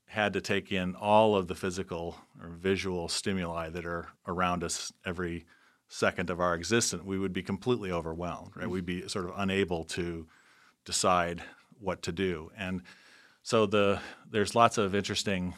had 0.07 0.33
to 0.33 0.41
take 0.41 0.71
in 0.71 0.95
all 0.95 1.35
of 1.35 1.47
the 1.47 1.55
physical 1.55 2.17
or 2.41 2.49
visual 2.49 3.07
stimuli 3.07 3.69
that 3.69 3.85
are 3.85 4.09
around 4.27 4.63
us 4.63 4.91
every 5.05 5.45
second 5.87 6.29
of 6.29 6.39
our 6.39 6.53
existence, 6.53 7.03
we 7.03 7.17
would 7.17 7.33
be 7.33 7.41
completely 7.41 7.91
overwhelmed, 7.91 8.51
right? 8.55 8.65
Mm-hmm. 8.65 8.73
We'd 8.73 8.85
be 8.85 9.07
sort 9.07 9.25
of 9.25 9.33
unable 9.37 9.85
to 9.85 10.27
decide 10.85 11.41
what 11.79 12.01
to 12.03 12.11
do. 12.11 12.51
And 12.57 12.81
so 13.41 13.65
the 13.65 13.99
there's 14.29 14.53
lots 14.53 14.77
of 14.77 14.93
interesting 14.93 15.53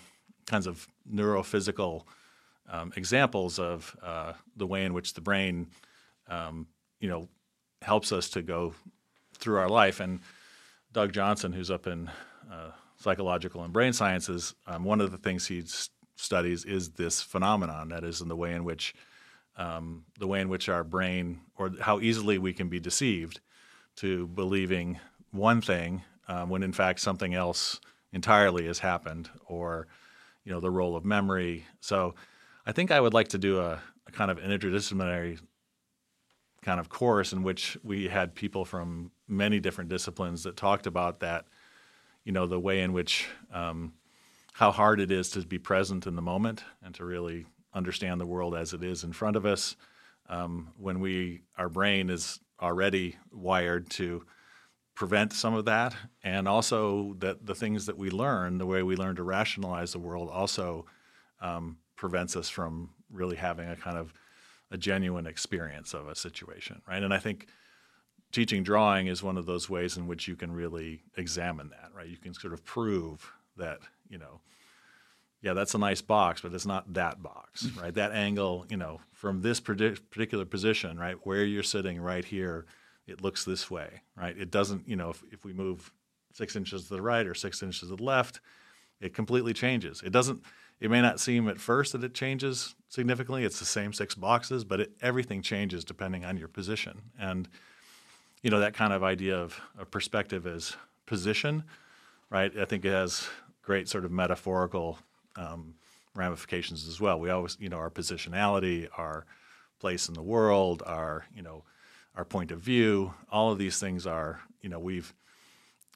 kinds 0.45 0.67
of 0.67 0.87
neurophysical 1.11 2.03
um, 2.69 2.91
examples 2.95 3.59
of 3.59 3.95
uh, 4.01 4.33
the 4.55 4.67
way 4.67 4.85
in 4.85 4.93
which 4.93 5.13
the 5.13 5.21
brain, 5.21 5.67
um, 6.27 6.67
you 6.99 7.09
know, 7.09 7.27
helps 7.81 8.11
us 8.11 8.29
to 8.29 8.41
go 8.41 8.73
through 9.37 9.57
our 9.57 9.69
life. 9.69 9.99
And 9.99 10.19
Doug 10.91 11.13
Johnson, 11.13 11.53
who's 11.53 11.69
up 11.69 11.87
in 11.87 12.09
uh, 12.51 12.71
psychological 12.97 13.63
and 13.63 13.73
brain 13.73 13.93
sciences, 13.93 14.55
um, 14.67 14.83
one 14.83 15.01
of 15.01 15.11
the 15.11 15.17
things 15.17 15.45
he 15.47 15.63
studies 16.15 16.65
is 16.65 16.91
this 16.91 17.21
phenomenon. 17.21 17.89
That 17.89 18.03
is, 18.03 18.21
in 18.21 18.27
the 18.27 18.35
way 18.35 18.53
in 18.53 18.63
which 18.63 18.95
um, 19.57 20.05
the 20.19 20.27
way 20.27 20.41
in 20.41 20.49
which 20.49 20.67
our 20.67 20.83
brain, 20.83 21.39
or 21.57 21.71
how 21.81 21.99
easily 21.99 22.37
we 22.37 22.53
can 22.53 22.67
be 22.67 22.79
deceived 22.79 23.39
to 23.97 24.27
believing 24.27 24.99
one 25.31 25.61
thing 25.61 26.03
um, 26.27 26.49
when 26.49 26.63
in 26.63 26.73
fact 26.73 26.99
something 26.99 27.33
else 27.33 27.79
entirely 28.11 28.65
has 28.67 28.79
happened, 28.79 29.29
or 29.45 29.87
you 30.45 30.53
know 30.53 30.59
the 30.61 30.71
role 30.71 30.95
of 30.95 31.03
memory. 31.03 31.65
So 31.81 32.15
I 32.65 32.71
think 32.71 32.91
I 32.91 33.01
would 33.01 33.13
like 33.13 33.29
to 33.29 33.37
do 33.37 33.59
a, 33.59 33.81
a 34.07 34.11
kind 34.11 34.31
of 34.31 34.37
interdisciplinary 34.37 35.39
kind 36.61 36.79
of 36.79 36.89
course 36.89 37.31
in 37.31 37.43
which 37.43 37.77
we 37.83 38.07
had 38.07 38.33
people 38.33 38.65
from 38.65 39.11
many 39.27 39.59
different 39.59 39.89
disciplines 39.89 40.43
that 40.43 40.57
talked 40.57 40.87
about 40.87 41.19
that, 41.19 41.45
you 42.23 42.31
know, 42.31 42.47
the 42.47 42.59
way 42.59 42.81
in 42.81 42.91
which 42.91 43.27
um, 43.53 43.93
how 44.53 44.71
hard 44.71 44.99
it 44.99 45.11
is 45.11 45.29
to 45.29 45.41
be 45.45 45.59
present 45.59 46.07
in 46.07 46.15
the 46.15 46.21
moment 46.23 46.63
and 46.83 46.95
to 46.95 47.05
really 47.05 47.45
understand 47.73 48.19
the 48.19 48.25
world 48.25 48.55
as 48.55 48.73
it 48.73 48.83
is 48.83 49.03
in 49.03 49.13
front 49.13 49.35
of 49.35 49.45
us. 49.45 49.75
Um, 50.27 50.69
when 50.77 50.99
we 51.01 51.41
our 51.55 51.69
brain 51.69 52.09
is 52.09 52.39
already 52.59 53.17
wired 53.31 53.89
to 53.91 54.25
prevent 54.95 55.33
some 55.33 55.53
of 55.53 55.65
that, 55.65 55.93
and 56.23 56.47
also 56.47 57.15
that 57.19 57.45
the 57.45 57.53
things 57.53 57.85
that 57.85 57.97
we 57.97 58.09
learn, 58.09 58.57
the 58.57 58.65
way 58.65 58.81
we 58.81 58.95
learn 58.95 59.15
to 59.17 59.23
rationalize 59.23 59.91
the 59.91 59.99
world, 59.99 60.29
also 60.29 60.85
um, 61.41 61.77
prevents 61.95 62.35
us 62.35 62.49
from 62.49 62.89
really 63.11 63.35
having 63.35 63.69
a 63.69 63.75
kind 63.75 63.97
of 63.97 64.13
a 64.71 64.77
genuine 64.77 65.27
experience 65.27 65.93
of 65.93 66.07
a 66.07 66.15
situation, 66.15 66.81
right? 66.87 67.03
And 67.03 67.13
I 67.13 67.19
think 67.19 67.47
teaching 68.31 68.63
drawing 68.63 69.07
is 69.07 69.21
one 69.21 69.37
of 69.37 69.45
those 69.45 69.69
ways 69.69 69.97
in 69.97 70.07
which 70.07 70.27
you 70.27 70.35
can 70.35 70.51
really 70.51 71.03
examine 71.17 71.69
that, 71.69 71.91
right? 71.95 72.07
You 72.07 72.17
can 72.17 72.33
sort 72.33 72.53
of 72.53 72.63
prove 72.65 73.31
that, 73.57 73.79
you 74.09 74.17
know, 74.17 74.39
yeah, 75.41 75.53
that's 75.53 75.75
a 75.75 75.77
nice 75.77 76.01
box, 76.01 76.41
but 76.41 76.53
it's 76.53 76.65
not 76.65 76.93
that 76.93 77.21
box, 77.21 77.67
right? 77.79 77.93
that 77.93 78.13
angle, 78.13 78.65
you 78.69 78.77
know, 78.77 78.99
from 79.11 79.41
this 79.41 79.59
particular 79.59 80.45
position, 80.45 80.97
right, 80.97 81.17
where 81.23 81.43
you're 81.43 81.63
sitting 81.63 82.01
right 82.01 82.25
here 82.25 82.65
it 83.07 83.21
looks 83.21 83.45
this 83.45 83.69
way, 83.69 84.01
right? 84.15 84.37
It 84.37 84.51
doesn't, 84.51 84.87
you 84.87 84.95
know, 84.95 85.09
if, 85.09 85.23
if 85.31 85.45
we 85.45 85.53
move 85.53 85.91
six 86.33 86.55
inches 86.55 86.87
to 86.87 86.95
the 86.95 87.01
right 87.01 87.25
or 87.25 87.33
six 87.33 87.61
inches 87.61 87.89
to 87.89 87.95
the 87.95 88.03
left, 88.03 88.39
it 88.99 89.13
completely 89.13 89.53
changes. 89.53 90.01
It 90.03 90.11
doesn't, 90.11 90.43
it 90.79 90.89
may 90.89 91.01
not 91.01 91.19
seem 91.19 91.47
at 91.47 91.59
first 91.59 91.93
that 91.93 92.03
it 92.03 92.13
changes 92.13 92.75
significantly. 92.89 93.45
It's 93.45 93.59
the 93.59 93.65
same 93.65 93.93
six 93.93 94.15
boxes, 94.15 94.63
but 94.63 94.79
it, 94.79 94.91
everything 95.01 95.41
changes 95.41 95.85
depending 95.85 96.25
on 96.25 96.37
your 96.37 96.47
position. 96.47 97.01
And, 97.19 97.47
you 98.41 98.49
know, 98.49 98.59
that 98.59 98.73
kind 98.73 98.93
of 98.93 99.03
idea 99.03 99.37
of, 99.37 99.59
perspective 99.91 100.45
as 100.47 100.75
position, 101.05 101.63
right? 102.29 102.51
I 102.57 102.65
think 102.65 102.85
it 102.85 102.91
has 102.91 103.27
great 103.61 103.87
sort 103.87 104.05
of 104.05 104.11
metaphorical 104.11 104.99
um, 105.35 105.75
ramifications 106.15 106.87
as 106.87 106.99
well. 106.99 107.19
We 107.19 107.29
always, 107.29 107.57
you 107.59 107.69
know, 107.69 107.77
our 107.77 107.89
positionality, 107.89 108.87
our 108.97 109.25
place 109.79 110.07
in 110.07 110.13
the 110.13 110.23
world, 110.23 110.83
our, 110.85 111.25
you 111.35 111.41
know, 111.41 111.63
our 112.15 112.25
point 112.25 112.51
of 112.51 112.59
view. 112.59 113.13
All 113.31 113.51
of 113.51 113.57
these 113.57 113.79
things 113.79 114.07
are, 114.07 114.41
you 114.61 114.69
know, 114.69 114.79
we've 114.79 115.13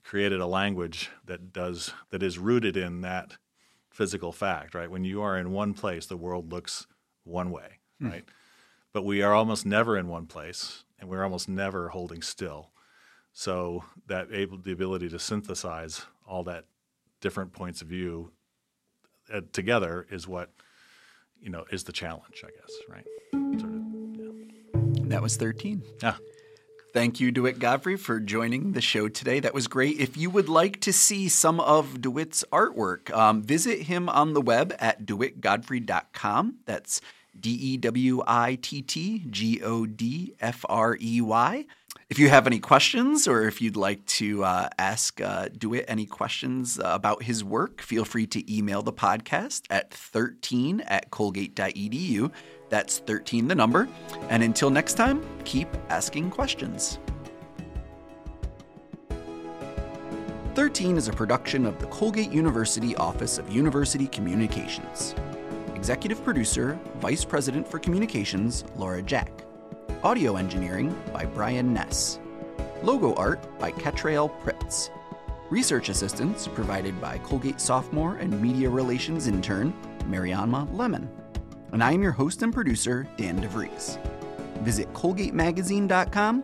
created 0.03 0.39
a 0.39 0.47
language 0.47 1.09
that 1.25 1.53
does 1.53 1.93
that 2.09 2.23
is 2.23 2.37
rooted 2.37 2.75
in 2.77 3.01
that 3.01 3.37
physical 3.91 4.31
fact, 4.31 4.73
right? 4.73 4.89
When 4.89 5.03
you 5.03 5.21
are 5.21 5.37
in 5.37 5.51
one 5.51 5.73
place, 5.73 6.05
the 6.05 6.17
world 6.17 6.51
looks 6.51 6.87
one 7.23 7.51
way, 7.51 7.79
mm. 8.01 8.11
right? 8.11 8.25
But 8.93 9.03
we 9.05 9.21
are 9.21 9.33
almost 9.33 9.65
never 9.65 9.97
in 9.97 10.07
one 10.07 10.25
place, 10.25 10.83
and 10.99 11.09
we're 11.09 11.23
almost 11.23 11.47
never 11.47 11.89
holding 11.89 12.21
still. 12.21 12.71
So 13.31 13.83
that 14.07 14.27
able 14.31 14.57
the 14.57 14.71
ability 14.71 15.09
to 15.09 15.19
synthesize 15.19 16.05
all 16.27 16.43
that 16.45 16.65
different 17.21 17.53
points 17.53 17.81
of 17.81 17.87
view 17.87 18.31
uh, 19.31 19.41
together 19.51 20.07
is 20.09 20.27
what 20.27 20.51
you 21.41 21.49
know, 21.49 21.65
is 21.71 21.83
the 21.83 21.91
challenge, 21.91 22.43
I 22.43 22.49
guess, 22.49 22.71
right? 22.89 23.59
Sort 23.59 23.73
of. 23.73 23.98
That 25.09 25.21
was 25.21 25.37
13. 25.37 25.81
Yeah. 26.01 26.15
Thank 26.93 27.19
you, 27.19 27.31
DeWitt 27.31 27.59
Godfrey, 27.59 27.97
for 27.97 28.19
joining 28.19 28.73
the 28.73 28.81
show 28.81 29.09
today. 29.09 29.39
That 29.39 29.53
was 29.53 29.67
great. 29.67 29.99
If 29.99 30.17
you 30.17 30.29
would 30.31 30.49
like 30.49 30.79
to 30.81 30.93
see 30.93 31.29
some 31.29 31.59
of 31.59 32.01
DeWitt's 32.01 32.43
artwork, 32.51 33.11
um, 33.15 33.43
visit 33.43 33.83
him 33.83 34.09
on 34.09 34.33
the 34.33 34.41
web 34.41 34.73
at 34.79 35.05
dewittgodfrey.com. 35.05 36.55
That's 36.65 37.01
D 37.39 37.51
E 37.51 37.77
W 37.77 38.23
I 38.25 38.57
T 38.61 38.81
T 38.81 39.23
G 39.29 39.61
O 39.63 39.85
D 39.85 40.33
F 40.39 40.65
R 40.67 40.97
E 40.99 41.21
Y. 41.21 41.65
If 42.09 42.17
you 42.17 42.29
have 42.29 42.47
any 42.47 42.59
questions 42.59 43.27
or 43.27 43.43
if 43.43 43.61
you'd 43.61 43.75
like 43.75 44.03
to 44.07 44.43
uh, 44.43 44.69
ask 44.79 45.21
uh, 45.21 45.49
DeWitt 45.55 45.85
any 45.87 46.07
questions 46.07 46.79
uh, 46.79 46.85
about 46.85 47.21
his 47.21 47.43
work, 47.43 47.81
feel 47.81 48.03
free 48.03 48.25
to 48.27 48.55
email 48.55 48.81
the 48.81 48.93
podcast 48.93 49.63
at 49.69 49.93
13 49.93 50.81
at 50.81 51.11
colgate.edu. 51.11 52.31
That's 52.69 52.99
13 52.99 53.47
the 53.47 53.55
number. 53.55 53.87
And 54.29 54.43
until 54.43 54.69
next 54.69 54.93
time, 54.93 55.25
keep 55.43 55.67
asking 55.89 56.29
questions. 56.31 56.99
13 60.55 60.97
is 60.97 61.07
a 61.07 61.13
production 61.13 61.65
of 61.65 61.79
the 61.79 61.87
Colgate 61.87 62.31
University 62.31 62.95
Office 62.97 63.37
of 63.37 63.49
University 63.49 64.07
Communications. 64.07 65.15
Executive 65.73 66.23
producer, 66.23 66.77
Vice 66.97 67.23
President 67.23 67.67
for 67.67 67.79
Communications, 67.79 68.65
Laura 68.75 69.01
Jack. 69.01 69.31
Audio 70.03 70.35
engineering 70.35 70.95
by 71.13 71.25
Brian 71.25 71.73
Ness. 71.73 72.19
Logo 72.83 73.13
art 73.15 73.57
by 73.57 73.71
Ketrail 73.71 74.29
Pritz. 74.41 74.89
Research 75.49 75.89
assistance 75.89 76.47
provided 76.47 76.99
by 77.01 77.17
Colgate 77.19 77.59
sophomore 77.59 78.17
and 78.17 78.41
media 78.41 78.69
relations 78.69 79.27
intern, 79.27 79.73
Mariama 80.09 80.71
Lemon 80.77 81.09
and 81.71 81.83
I 81.83 81.91
am 81.91 82.01
your 82.01 82.11
host 82.11 82.41
and 82.41 82.53
producer, 82.53 83.07
Dan 83.17 83.41
DeVries. 83.41 83.99
Visit 84.63 84.91
ColgateMagazine.com 84.93 86.43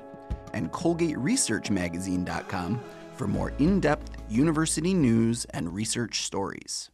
and 0.53 0.71
ColgateResearchMagazine.com 0.71 2.83
for 3.13 3.27
more 3.27 3.53
in 3.59 3.79
depth 3.79 4.11
university 4.29 4.93
news 4.93 5.45
and 5.51 5.73
research 5.73 6.23
stories. 6.23 6.89